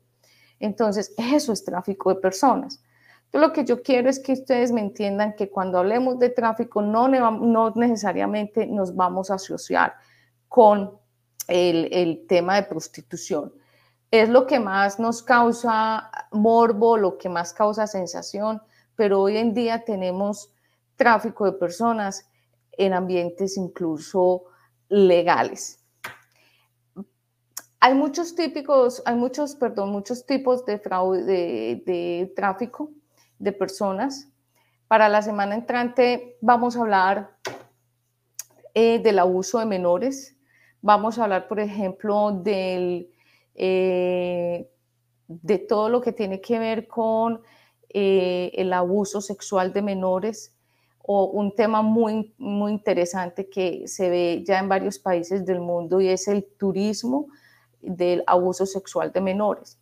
Entonces, 0.59 1.14
eso 1.16 1.53
es 1.53 1.64
tráfico 1.64 2.12
de 2.12 2.20
personas 2.20 2.83
lo 3.32 3.52
que 3.52 3.64
yo 3.64 3.82
quiero 3.82 4.08
es 4.08 4.18
que 4.18 4.32
ustedes 4.32 4.72
me 4.72 4.80
entiendan 4.80 5.34
que 5.34 5.50
cuando 5.50 5.78
hablemos 5.78 6.18
de 6.18 6.30
tráfico 6.30 6.82
no, 6.82 7.08
no 7.08 7.70
necesariamente 7.74 8.66
nos 8.66 8.94
vamos 8.94 9.30
a 9.30 9.34
asociar 9.34 9.94
con 10.48 10.98
el, 11.48 11.88
el 11.92 12.26
tema 12.26 12.56
de 12.56 12.62
prostitución. 12.62 13.52
Es 14.10 14.28
lo 14.28 14.46
que 14.46 14.60
más 14.60 14.98
nos 14.98 15.22
causa 15.22 16.10
morbo, 16.30 16.96
lo 16.96 17.18
que 17.18 17.28
más 17.28 17.52
causa 17.52 17.86
sensación, 17.86 18.62
pero 18.94 19.20
hoy 19.20 19.36
en 19.36 19.52
día 19.52 19.84
tenemos 19.84 20.50
tráfico 20.96 21.44
de 21.44 21.52
personas 21.52 22.26
en 22.72 22.94
ambientes 22.94 23.56
incluso 23.56 24.44
legales. 24.88 25.80
Hay 27.80 27.94
muchos 27.94 28.34
típicos, 28.34 29.02
hay 29.04 29.16
muchos, 29.16 29.54
perdón, 29.54 29.90
muchos 29.90 30.24
tipos 30.24 30.64
de 30.64 30.78
fraude, 30.78 31.22
de, 31.22 31.82
de 31.84 32.32
tráfico 32.34 32.90
de 33.38 33.53
personas. 33.53 34.29
Para 34.88 35.09
la 35.09 35.22
semana 35.22 35.55
entrante 35.55 36.37
vamos 36.40 36.77
a 36.77 36.81
hablar 36.81 37.37
eh, 38.75 38.99
del 38.99 39.18
abuso 39.18 39.59
de 39.59 39.66
menores. 39.66 40.37
Vamos 40.83 41.18
a 41.18 41.25
hablar, 41.25 41.49
por 41.49 41.61
ejemplo, 41.61 42.31
del, 42.31 43.11
eh, 43.55 44.70
de 45.29 45.59
todo 45.59 45.88
lo 45.88 46.01
que 46.01 46.12
tiene 46.12 46.40
que 46.40 46.59
ver 46.59 46.87
con 46.87 47.40
eh, 47.88 48.53
el 48.55 48.72
abuso 48.72 49.20
sexual 49.20 49.72
de 49.72 49.83
menores 49.83 50.55
o 51.03 51.27
un 51.27 51.55
tema 51.55 51.83
muy, 51.83 52.35
muy 52.37 52.72
interesante 52.72 53.49
que 53.49 53.87
se 53.87 54.11
ve 54.11 54.44
ya 54.46 54.59
en 54.59 54.68
varios 54.68 54.99
países 54.99 55.46
del 55.46 55.61
mundo 55.61 56.01
y 56.01 56.09
es 56.09 56.29
el 56.29 56.44
turismo 56.59 57.29
del 57.81 58.25
abuso 58.27 58.66
sexual 58.66 59.12
de 59.12 59.20
menores. 59.20 59.79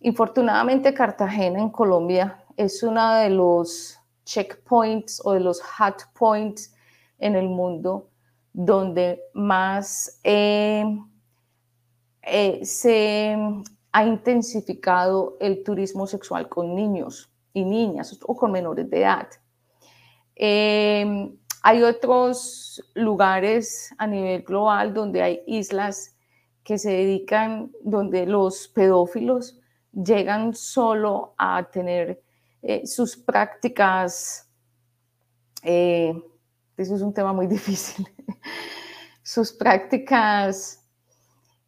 Infortunadamente, 0.00 0.92
Cartagena 0.92 1.60
en 1.60 1.70
Colombia 1.70 2.39
es 2.60 2.82
uno 2.82 3.14
de 3.14 3.30
los 3.30 3.98
checkpoints 4.24 5.22
o 5.24 5.32
de 5.32 5.40
los 5.40 5.62
hot 5.62 6.02
points 6.12 6.74
en 7.18 7.34
el 7.34 7.48
mundo 7.48 8.10
donde 8.52 9.22
más 9.32 10.20
eh, 10.24 10.84
eh, 12.22 12.60
se 12.62 13.34
ha 13.92 14.04
intensificado 14.04 15.38
el 15.40 15.62
turismo 15.62 16.06
sexual 16.06 16.50
con 16.50 16.74
niños 16.74 17.32
y 17.54 17.64
niñas 17.64 18.18
o 18.22 18.36
con 18.36 18.52
menores 18.52 18.90
de 18.90 19.00
edad. 19.00 19.28
Em, 20.36 21.34
hay 21.62 21.82
otros 21.82 22.82
lugares 22.94 23.94
a 23.96 24.06
nivel 24.06 24.42
global 24.42 24.92
donde 24.92 25.22
hay 25.22 25.42
islas 25.46 26.14
que 26.62 26.76
se 26.76 26.90
dedican, 26.90 27.72
donde 27.82 28.26
los 28.26 28.68
pedófilos 28.68 29.58
llegan 29.92 30.54
solo 30.54 31.34
a 31.38 31.64
tener 31.70 32.22
eh, 32.62 32.86
sus 32.86 33.16
prácticas, 33.16 34.46
eh, 35.62 36.14
eso 36.76 36.94
es 36.94 37.02
un 37.02 37.14
tema 37.14 37.32
muy 37.32 37.46
difícil, 37.56 38.08
sus 39.22 39.52
prácticas 39.52 40.84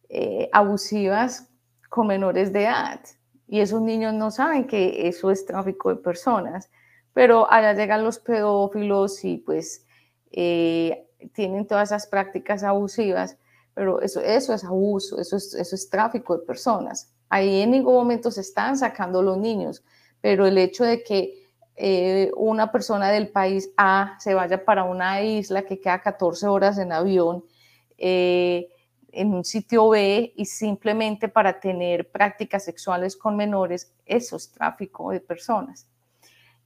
eh, 0.09 0.49
abusivas 0.51 1.49
con 1.89 2.07
menores 2.07 2.53
de 2.53 2.63
edad. 2.63 2.99
Y 3.47 3.59
esos 3.59 3.81
niños 3.81 4.13
no 4.13 4.31
saben 4.31 4.65
que 4.65 5.07
eso 5.07 5.29
es 5.29 5.45
tráfico 5.45 5.89
de 5.89 5.97
personas, 5.97 6.69
pero 7.13 7.51
allá 7.51 7.73
llegan 7.73 8.03
los 8.03 8.17
pedófilos 8.19 9.23
y 9.23 9.37
pues 9.37 9.85
tienen 10.31 11.67
todas 11.67 11.89
esas 11.89 12.07
prácticas 12.07 12.63
abusivas, 12.63 13.37
pero 13.75 14.01
eso, 14.01 14.19
eso 14.21 14.53
es 14.53 14.63
abuso, 14.63 15.19
eso 15.19 15.37
es, 15.37 15.53
eso 15.53 15.75
es 15.75 15.89
tráfico 15.89 16.37
de 16.37 16.45
personas. 16.45 17.13
Ahí 17.29 17.61
en 17.61 17.71
ningún 17.71 17.93
momento 17.93 18.31
se 18.31 18.41
están 18.41 18.77
sacando 18.77 19.21
los 19.21 19.37
niños, 19.37 19.83
pero 20.23 20.47
el 20.47 20.57
hecho 20.57 20.85
de 20.85 21.03
que 21.03 21.33
eh, 21.75 22.31
una 22.37 22.71
persona 22.71 23.11
del 23.11 23.27
país 23.27 23.71
A 23.75 24.15
se 24.19 24.33
vaya 24.33 24.63
para 24.63 24.85
una 24.85 25.21
isla 25.21 25.63
que 25.63 25.81
queda 25.81 26.01
14 26.01 26.47
horas 26.47 26.77
en 26.77 26.93
avión, 26.93 27.43
eh, 27.97 28.69
en 29.11 29.33
un 29.33 29.43
sitio 29.43 29.89
B 29.89 30.31
y 30.37 30.45
simplemente 30.45 31.27
para 31.27 31.59
tener 31.59 32.09
prácticas 32.09 32.63
sexuales 32.63 33.17
con 33.17 33.35
menores, 33.35 33.93
eso 34.05 34.37
es 34.37 34.49
tráfico 34.49 35.11
de 35.11 35.19
personas. 35.19 35.89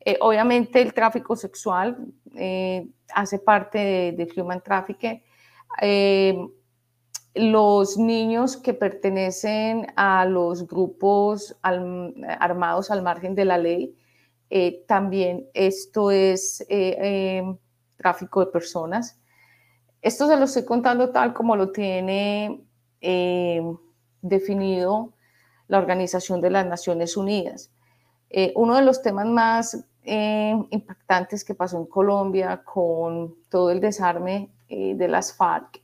Eh, 0.01 0.19
obviamente 0.21 0.79
el 0.79 0.93
tráfico 0.93 1.35
sexual 1.35 1.97
hace 3.11 3.39
parte 3.39 3.79
de, 3.79 4.11
de 4.11 4.39
human 4.39 4.61
trafficking 4.61 5.23
los 7.37 7.97
niños 7.97 8.57
que 8.57 8.73
pertenecen 8.73 9.87
a 9.95 10.25
los 10.25 10.67
grupos 10.67 11.57
armados 11.61 12.91
al 12.91 13.03
margen 13.03 13.35
de 13.35 13.45
la 13.45 13.57
ley, 13.57 13.95
eh, 14.49 14.83
también 14.87 15.47
esto 15.53 16.11
es 16.11 16.61
eh, 16.61 16.67
eh, 16.69 17.57
tráfico 17.97 18.39
de 18.39 18.51
personas. 18.51 19.19
Esto 20.01 20.27
se 20.27 20.37
lo 20.37 20.45
estoy 20.45 20.65
contando 20.65 21.09
tal 21.09 21.33
como 21.33 21.55
lo 21.55 21.71
tiene 21.71 22.63
definido 24.21 25.13
la 25.67 25.77
Organización 25.77 26.41
de 26.41 26.49
las 26.49 26.65
Naciones 26.65 27.15
Unidas. 27.17 27.71
uno 28.55 28.75
de 28.75 28.81
los 28.81 29.01
temas 29.01 29.27
más 29.27 29.85
impactantes 30.03 31.43
que 31.43 31.55
pasó 31.55 31.77
en 31.77 31.85
Colombia 31.85 32.63
con 32.63 33.35
todo 33.49 33.71
el 33.71 33.79
desarme 33.79 34.49
de 34.69 35.07
las 35.07 35.33
FARC 35.33 35.81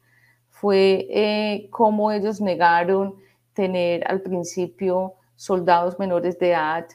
fue 0.64 1.08
eh, 1.10 1.68
cómo 1.72 2.10
ellos 2.14 2.40
negaron 2.40 3.16
tener 3.52 4.10
al 4.10 4.22
principio 4.22 5.16
soldados 5.36 6.00
menores 6.00 6.40
de 6.40 6.52
edad, 6.52 6.88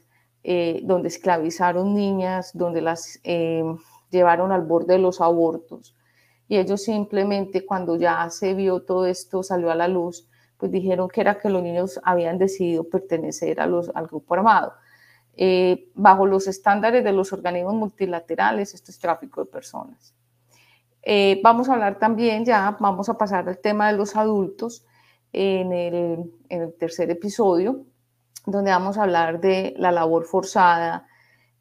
eh, 0.43 0.81
donde 0.85 1.09
esclavizaron 1.09 1.95
niñas, 1.95 2.53
donde 2.55 2.81
las 2.81 3.21
eh, 3.25 3.63
llevaron 4.09 4.53
al 4.53 4.63
borde 4.63 4.95
de 4.95 5.01
los 5.01 5.21
abortos. 5.21 5.95
Y 6.49 6.57
ellos 6.57 6.83
simplemente 6.83 7.67
cuando 7.67 7.97
ya 7.97 8.31
se 8.31 8.55
vio 8.55 8.81
todo 8.81 9.05
esto, 9.05 9.43
salió 9.43 9.71
a 9.71 9.75
la 9.75 9.87
luz, 9.87 10.27
pues 10.57 10.73
dijeron 10.73 11.11
que 11.11 11.21
era 11.21 11.39
que 11.39 11.51
los 11.51 11.63
niños 11.63 12.01
habían 12.05 12.39
decidido 12.39 12.85
pertenecer 12.85 13.61
a 13.61 13.67
los, 13.67 13.91
al 13.95 14.07
grupo 14.07 14.33
armado. 14.33 14.73
bajo 15.95 16.25
los 16.25 16.47
estándares 16.47 17.05
de 17.05 17.13
los 17.13 17.35
organismos 17.35 17.75
multilaterales, 17.75 18.73
esto 18.73 18.91
es 18.91 18.99
tráfico 18.99 19.45
de 19.45 19.51
personas. 19.51 20.15
Eh, 21.11 21.41
vamos 21.43 21.71
a 21.71 21.73
hablar 21.73 21.99
también, 21.99 22.45
ya 22.45 22.77
vamos 22.79 23.09
a 23.09 23.17
pasar 23.17 23.49
al 23.49 23.57
tema 23.61 23.91
de 23.91 23.97
los 23.97 24.15
adultos 24.15 24.85
en 25.33 25.73
el, 25.73 26.75
tercer 26.79 27.11
episodio, 27.11 27.87
donde 28.45 28.71
vamos 28.73 28.99
a 28.99 29.05
hablar 29.05 29.41
de 29.41 29.73
la 29.79 29.91
labor 29.91 30.27
forzada, 30.27 31.07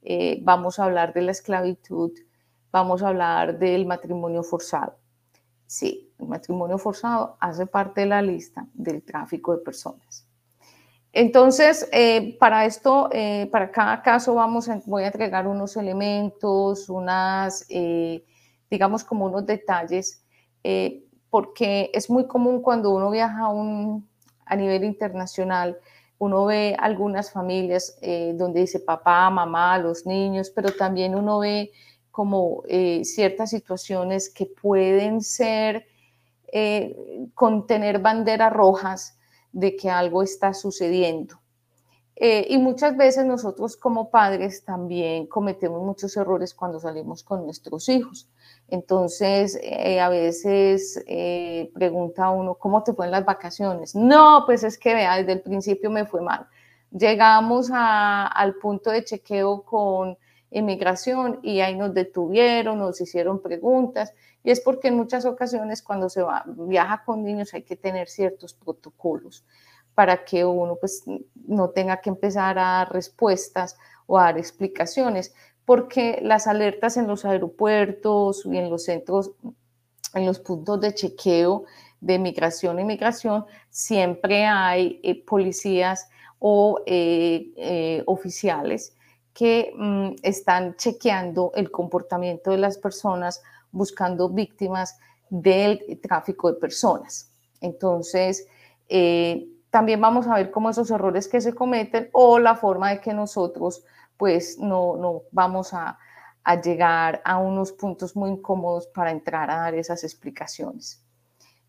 eh, 0.01 0.41
vamos 0.41 0.79
a 0.79 0.83
hablar 0.83 1.13
de 1.13 1.21
la 1.21 1.31
esclavitud, 1.31 2.11
vamos 2.73 3.01
a 3.01 3.07
hablar 3.07 3.57
del 3.57 3.85
matrimonio 3.85 4.43
forzado. 4.43 4.97
Sí, 5.65 6.11
el 6.19 6.27
matrimonio 6.27 6.77
forzado 6.77 7.37
hace 7.39 7.65
parte 7.67 8.01
de 8.01 8.07
la 8.07 8.21
lista 8.21 8.67
del 8.73 9.01
tráfico 9.01 9.55
de 9.55 9.63
personas. 9.63 10.27
Entonces, 11.13 11.87
eh, 11.93 12.35
para 12.37 12.65
esto, 12.65 13.09
para 13.49 13.71
cada 13.71 14.01
caso 14.01 14.35
vamos 14.35 14.69
voy 14.85 15.03
a 15.03 15.07
entregar 15.07 15.47
unos 15.47 15.77
elementos, 15.77 16.89
unas 16.89 17.65
digamos, 18.69 19.03
como 19.03 19.25
unos 19.25 19.45
detalles, 19.45 20.23
eh, 20.63 21.03
porque 21.29 21.91
es 21.93 22.09
muy 22.09 22.27
común 22.27 22.61
cuando 22.61 22.91
uno 22.91 23.09
viaja 23.09 23.45
a, 23.45 23.49
un, 23.49 24.07
a 24.45 24.55
nivel 24.55 24.83
internacional, 24.83 25.77
uno 26.19 26.45
ve 26.45 26.75
algunas 26.79 27.31
familias 27.31 27.97
eh, 28.01 28.33
donde 28.35 28.61
dice 28.61 28.79
papá, 28.79 29.29
mamá, 29.29 29.77
los 29.77 30.05
niños, 30.05 30.49
pero 30.49 30.71
también 30.71 31.15
uno 31.15 31.39
ve 31.39 31.71
como 32.11 32.63
eh, 32.67 33.05
ciertas 33.05 33.51
situaciones 33.51 34.29
que 34.29 34.45
pueden 34.45 35.21
ser, 35.21 35.85
contener 37.35 37.99
banderas 37.99 38.53
rojas 38.53 39.19
de 39.51 39.75
que 39.75 39.89
algo 39.89 40.23
está 40.23 40.53
sucediendo. 40.53 41.35
Y 42.15 42.57
muchas 42.57 42.95
veces 42.95 43.25
nosotros 43.25 43.75
como 43.75 44.09
padres 44.09 44.63
también 44.63 45.27
cometemos 45.27 45.83
muchos 45.83 46.15
errores 46.15 46.55
cuando 46.55 46.79
salimos 46.79 47.21
con 47.21 47.43
nuestros 47.43 47.89
hijos. 47.89 48.29
Entonces, 48.69 49.57
eh, 49.61 49.99
a 49.99 50.09
veces 50.09 51.01
eh, 51.07 51.71
pregunta 51.73 52.29
uno, 52.29 52.55
¿cómo 52.55 52.83
te 52.83 52.93
fue 52.93 53.05
en 53.05 53.11
las 53.11 53.25
vacaciones? 53.25 53.95
No, 53.95 54.43
pues 54.45 54.63
es 54.63 54.77
que 54.77 54.93
vea, 54.93 55.17
desde 55.17 55.33
el 55.33 55.41
principio 55.41 55.89
me 55.89 56.05
fue 56.05 56.21
mal. 56.21 56.47
Llegamos 56.91 57.69
al 57.73 58.55
punto 58.55 58.91
de 58.91 59.03
chequeo 59.03 59.63
con 59.63 60.17
inmigración 60.51 61.39
y 61.43 61.59
ahí 61.61 61.75
nos 61.75 61.93
detuvieron, 61.93 62.79
nos 62.79 62.99
hicieron 62.99 63.41
preguntas. 63.41 64.13
Y 64.43 64.51
es 64.51 64.61
porque 64.61 64.89
en 64.89 64.95
muchas 64.95 65.25
ocasiones 65.25 65.81
cuando 65.81 66.09
se 66.09 66.21
va, 66.21 66.43
viaja 66.45 67.03
con 67.05 67.23
niños 67.23 67.53
hay 67.53 67.63
que 67.63 67.75
tener 67.75 68.07
ciertos 68.07 68.53
protocolos 68.53 69.45
para 69.93 70.23
que 70.23 70.45
uno 70.45 70.75
pues 70.75 71.03
no 71.47 71.69
tenga 71.71 71.97
que 72.01 72.09
empezar 72.09 72.59
a 72.59 72.61
dar 72.61 72.93
respuestas 72.93 73.77
o 74.05 74.17
a 74.17 74.25
dar 74.25 74.37
explicaciones, 74.37 75.33
porque 75.67 76.19
las 76.21 76.47
alertas 76.47 76.95
en 76.95 77.07
los 77.07 77.25
aeropuertos 77.25 78.45
y 78.45 78.57
en 78.57 78.69
los 78.69 78.85
centros, 78.85 79.33
en 80.13 80.25
los 80.25 80.39
puntos 80.39 80.79
de 80.79 80.93
chequeo 80.93 81.65
de 81.99 82.17
migración 82.17 82.79
e 82.79 82.83
inmigración, 82.83 83.45
siempre 83.69 84.45
hay 84.45 85.01
eh, 85.03 85.21
policías 85.25 86.07
o 86.39 86.79
eh, 86.85 87.51
eh, 87.57 88.01
oficiales 88.05 88.95
que 89.33 89.73
mm, 89.75 90.11
están 90.23 90.77
chequeando 90.77 91.51
el 91.53 91.69
comportamiento 91.69 92.51
de 92.51 92.59
las 92.59 92.77
personas, 92.77 93.43
buscando 93.69 94.29
víctimas 94.29 94.97
del 95.29 95.99
tráfico 96.01 96.49
de 96.49 96.61
personas. 96.61 97.29
Entonces, 97.59 98.47
también 99.69 99.99
vamos 99.99 100.27
a 100.27 100.35
ver 100.35 100.49
cómo 100.49 100.69
esos 100.69 100.89
errores 100.91 101.27
que 101.27 101.41
se 101.41 101.53
cometen 101.53 102.07
o 102.13 102.39
la 102.39 102.55
forma 102.55 102.91
de 102.91 103.01
que 103.01 103.13
nosotros 103.13 103.83
pues 104.17 104.57
no, 104.59 104.97
no 104.97 105.23
vamos 105.31 105.73
a, 105.73 105.97
a 106.47 106.61
llegar 106.61 107.21
a 107.25 107.39
unos 107.39 107.73
puntos 107.73 108.15
muy 108.15 108.29
incómodos 108.29 108.87
para 108.87 109.11
entrar 109.11 109.51
a 109.51 109.57
dar 109.57 109.75
esas 109.75 110.05
explicaciones. 110.05 111.03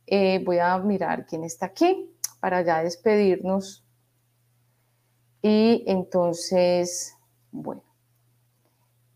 Eh, 0.06 0.40
voy 0.44 0.58
a 0.58 0.78
mirar 0.78 1.26
quién 1.26 1.42
está 1.42 1.66
aquí 1.66 2.08
para 2.38 2.62
ya 2.62 2.84
despedirnos. 2.84 3.84
Y 5.42 5.82
entonces, 5.88 7.16
bueno, 7.50 7.82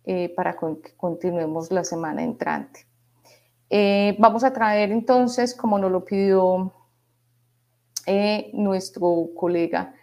eh, 0.05 0.35
para 0.35 0.55
que 0.55 0.97
continuemos 0.97 1.71
la 1.71 1.85
semana 1.85 2.25
entrante. 2.25 2.85
Eh, 3.71 4.17
vamos 4.19 4.43
a 4.43 4.53
traer 4.53 4.91
entonces, 4.91 5.55
como 5.55 5.79
nos 5.79 5.93
lo 5.93 6.05
pidió 6.05 6.73
nuestro 8.53 9.29
colega. 9.37 9.95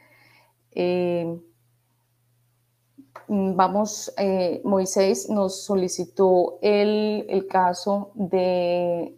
Eh, 3.30 3.54
vamos, 3.56 4.14
eh, 4.18 4.62
Moisés 4.64 5.30
nos 5.30 5.64
solicitó 5.64 6.58
el, 6.62 7.26
el 7.30 7.48
caso 7.48 8.12
de 8.16 9.16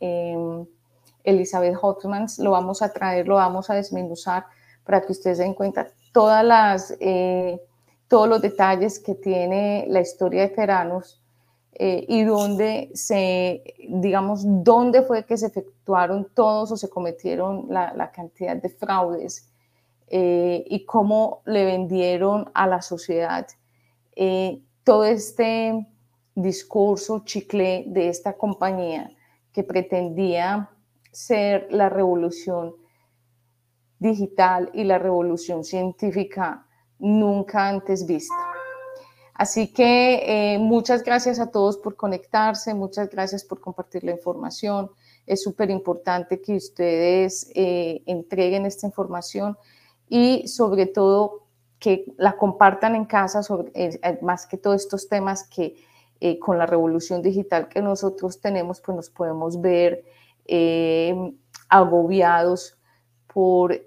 em, 0.00 0.66
Elizabeth 1.24 1.76
Hotmans, 1.76 2.38
lo 2.38 2.50
vamos 2.50 2.82
a 2.82 2.92
traer, 2.92 3.26
lo 3.26 3.36
vamos 3.36 3.70
a 3.70 3.74
desmenuzar 3.74 4.46
para 4.84 5.00
que 5.00 5.12
ustedes 5.12 5.38
den 5.38 5.54
cuenta 5.54 5.88
todas 6.12 6.44
las, 6.44 6.94
todos 8.08 8.28
los 8.28 8.42
detalles 8.42 9.00
que 9.00 9.14
tiene 9.14 9.86
la 9.88 10.00
historia 10.00 10.42
de 10.42 10.48
Teranos 10.48 11.24
eh, 11.76 12.04
y 12.08 12.22
dónde 12.22 12.90
se, 12.94 13.64
digamos, 13.88 14.42
dónde 14.44 15.02
fue 15.02 15.24
que 15.24 15.36
se 15.36 15.46
efectuaron 15.46 16.28
todos 16.32 16.70
o 16.70 16.76
se 16.76 16.88
cometieron 16.88 17.66
la, 17.68 18.12
cantidad 18.12 18.56
de 18.56 18.68
fraudes 18.68 19.50
eh, 20.06 20.64
y 20.66 20.84
cómo 20.84 21.40
le 21.46 21.64
vendieron 21.64 22.50
a 22.52 22.66
la 22.66 22.82
sociedad 22.82 23.46
eh, 24.14 24.60
todo 24.84 25.04
este 25.04 25.88
discurso 26.34 27.20
chicle 27.24 27.84
de 27.86 28.10
esta 28.10 28.34
compañía 28.34 29.10
que 29.50 29.62
pretendía 29.62 30.70
ser 31.10 31.68
la 31.70 31.88
revolución 31.88 32.74
digital 33.98 34.70
y 34.74 34.84
la 34.84 34.98
revolución 34.98 35.64
científica 35.64 36.66
nunca 36.98 37.68
antes 37.68 38.06
vista. 38.06 38.34
Así 39.32 39.72
que 39.72 40.54
eh, 40.54 40.58
muchas 40.58 41.02
gracias 41.02 41.40
a 41.40 41.50
todos 41.50 41.78
por 41.78 41.96
conectarse, 41.96 42.74
muchas 42.74 43.08
gracias 43.08 43.42
por 43.42 43.60
compartir 43.60 44.04
la 44.04 44.12
información. 44.12 44.90
Es 45.26 45.42
súper 45.42 45.70
importante 45.70 46.42
que 46.42 46.56
ustedes 46.56 47.50
entreguen 47.54 48.66
esta 48.66 48.86
información 48.86 49.56
y 50.08 50.48
sobre 50.48 50.86
todo 50.86 51.46
que 51.78 52.04
la 52.16 52.36
compartan 52.36 52.94
en 52.94 53.04
casa, 53.04 53.42
sobre, 53.42 53.70
eh, 53.74 54.18
más 54.22 54.46
que 54.46 54.56
todos 54.56 54.82
estos 54.82 55.08
temas 55.08 55.48
que 55.48 55.76
con 56.40 56.56
la 56.56 56.64
revolución 56.64 57.20
digital 57.20 57.68
que 57.68 57.82
nosotros 57.82 58.40
tenemos, 58.40 58.80
pues 58.80 58.96
nos 58.96 59.10
podemos 59.10 59.60
ver 59.60 60.04
agobiados 61.68 62.78
por 63.26 63.78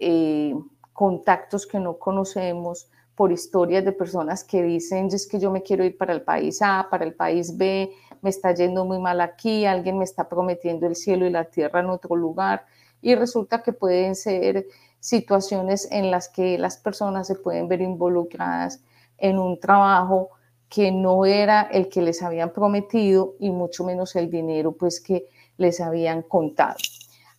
contactos 0.93 1.65
que 1.65 1.79
no 1.79 1.97
conocemos, 1.97 2.91
por 3.17 3.31
historias 3.31 3.83
de 3.83 3.93
personas 3.93 4.43
que 4.43 4.61
dicen, 4.61 5.07
es 5.07 5.27
que 5.27 5.39
yo 5.39 5.49
me 5.49 5.63
quiero 5.63 5.83
ir 5.83 5.97
para 5.97 6.13
el 6.13 6.21
país 6.21 6.61
A, 6.61 6.87
para 6.87 7.03
el 7.03 7.15
país 7.15 7.57
B, 7.57 7.91
me 8.21 8.29
está 8.29 8.53
yendo 8.53 8.85
muy 8.85 8.99
mal 8.99 9.21
aquí, 9.21 9.65
alguien 9.65 9.97
me 9.97 10.03
está 10.03 10.29
prometiendo 10.29 10.85
el 10.85 10.95
cielo 10.95 11.25
y 11.25 11.31
la 11.31 11.45
tierra 11.45 11.79
en 11.79 11.87
otro 11.87 12.15
lugar. 12.15 12.67
Y 13.01 13.15
resulta 13.15 13.63
que 13.63 13.73
pueden 13.73 14.13
ser 14.13 14.67
situaciones 14.99 15.87
en 15.91 16.11
las 16.11 16.29
que 16.29 16.57
las 16.57 16.77
personas 16.77 17.27
se 17.27 17.35
pueden 17.35 17.67
ver 17.67 17.81
involucradas 17.81 18.81
en 19.17 19.39
un 19.39 19.59
trabajo 19.59 20.29
que 20.69 20.91
no 20.91 21.25
era 21.25 21.61
el 21.71 21.89
que 21.89 22.01
les 22.01 22.21
habían 22.21 22.51
prometido 22.51 23.35
y 23.39 23.49
mucho 23.49 23.83
menos 23.83 24.15
el 24.15 24.29
dinero 24.29 24.73
pues 24.73 24.99
que 24.99 25.27
les 25.57 25.79
habían 25.79 26.23
contado. 26.23 26.75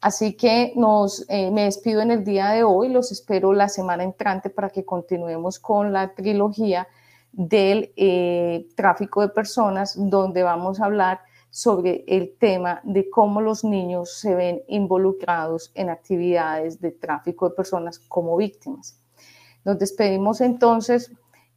Así 0.01 0.35
que 0.35 0.73
nos, 0.77 1.25
eh, 1.29 1.51
me 1.51 1.65
despido 1.65 2.01
en 2.01 2.13
el 2.13 2.25
día 2.25 2.51
de 2.51 2.63
hoy, 2.63 2.89
los 2.89 3.11
espero 3.11 3.53
la 3.53 3.69
semana 3.69 4.05
entrante 4.05 4.49
para 4.49 4.71
que 4.71 4.85
continuemos 4.85 5.59
con 5.59 5.93
la 5.93 6.15
trilogía 6.15 6.87
del 7.33 7.93
eh, 7.97 8.67
tráfico 8.77 9.21
de 9.21 9.29
personas, 9.29 9.95
donde 9.97 10.43
vamos 10.45 10.81
a 10.81 10.85
hablar 10.85 11.21
sobre 11.51 12.05
el 12.07 12.37
tema 12.39 12.81
de 12.85 13.09
cómo 13.11 13.41
los 13.41 13.65
niños 13.65 14.19
se 14.19 14.35
ven 14.35 14.63
involucrados 14.69 15.73
en 15.75 15.91
actividades 15.91 16.81
de 16.81 16.93
tráfico 16.93 17.49
de 17.49 17.55
personas 17.55 17.99
como 17.99 18.37
víctimas. 18.37 19.01
Nos 19.65 19.79
despedimos 19.79 20.41
entonces. 20.41 21.11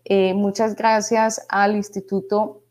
Eh, 0.04 0.34
muchas 0.34 0.76
gracias 0.76 1.46
al 1.50 1.76
Instituto 1.76 2.64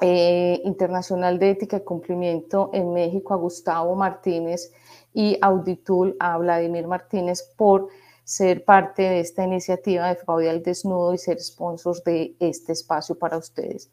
Internacional 0.00 1.38
de 1.38 1.50
Ética 1.50 1.76
y 1.76 1.84
Cumplimiento 1.84 2.70
en 2.72 2.92
México, 2.92 3.34
a 3.34 3.36
Gustavo 3.36 3.94
Martínez 3.94 4.72
y 5.12 5.38
Auditul 5.40 6.16
a 6.18 6.38
Vladimir 6.38 6.86
Martínez 6.86 7.42
por 7.56 7.88
ser 8.24 8.64
parte 8.64 9.02
de 9.02 9.20
esta 9.20 9.44
iniciativa 9.44 10.08
de 10.08 10.16
Fraude 10.16 10.48
al 10.48 10.62
Desnudo 10.62 11.12
y 11.12 11.18
ser 11.18 11.40
sponsors 11.40 12.02
de 12.04 12.34
este 12.40 12.72
espacio 12.72 13.18
para 13.18 13.36
ustedes. 13.36 13.90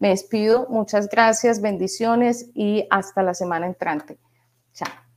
Me 0.00 0.08
despido, 0.08 0.66
muchas 0.70 1.08
gracias, 1.08 1.60
bendiciones 1.60 2.50
y 2.54 2.86
hasta 2.90 3.22
la 3.22 3.34
semana 3.34 3.66
entrante. 3.66 4.18
Chao. 4.72 5.09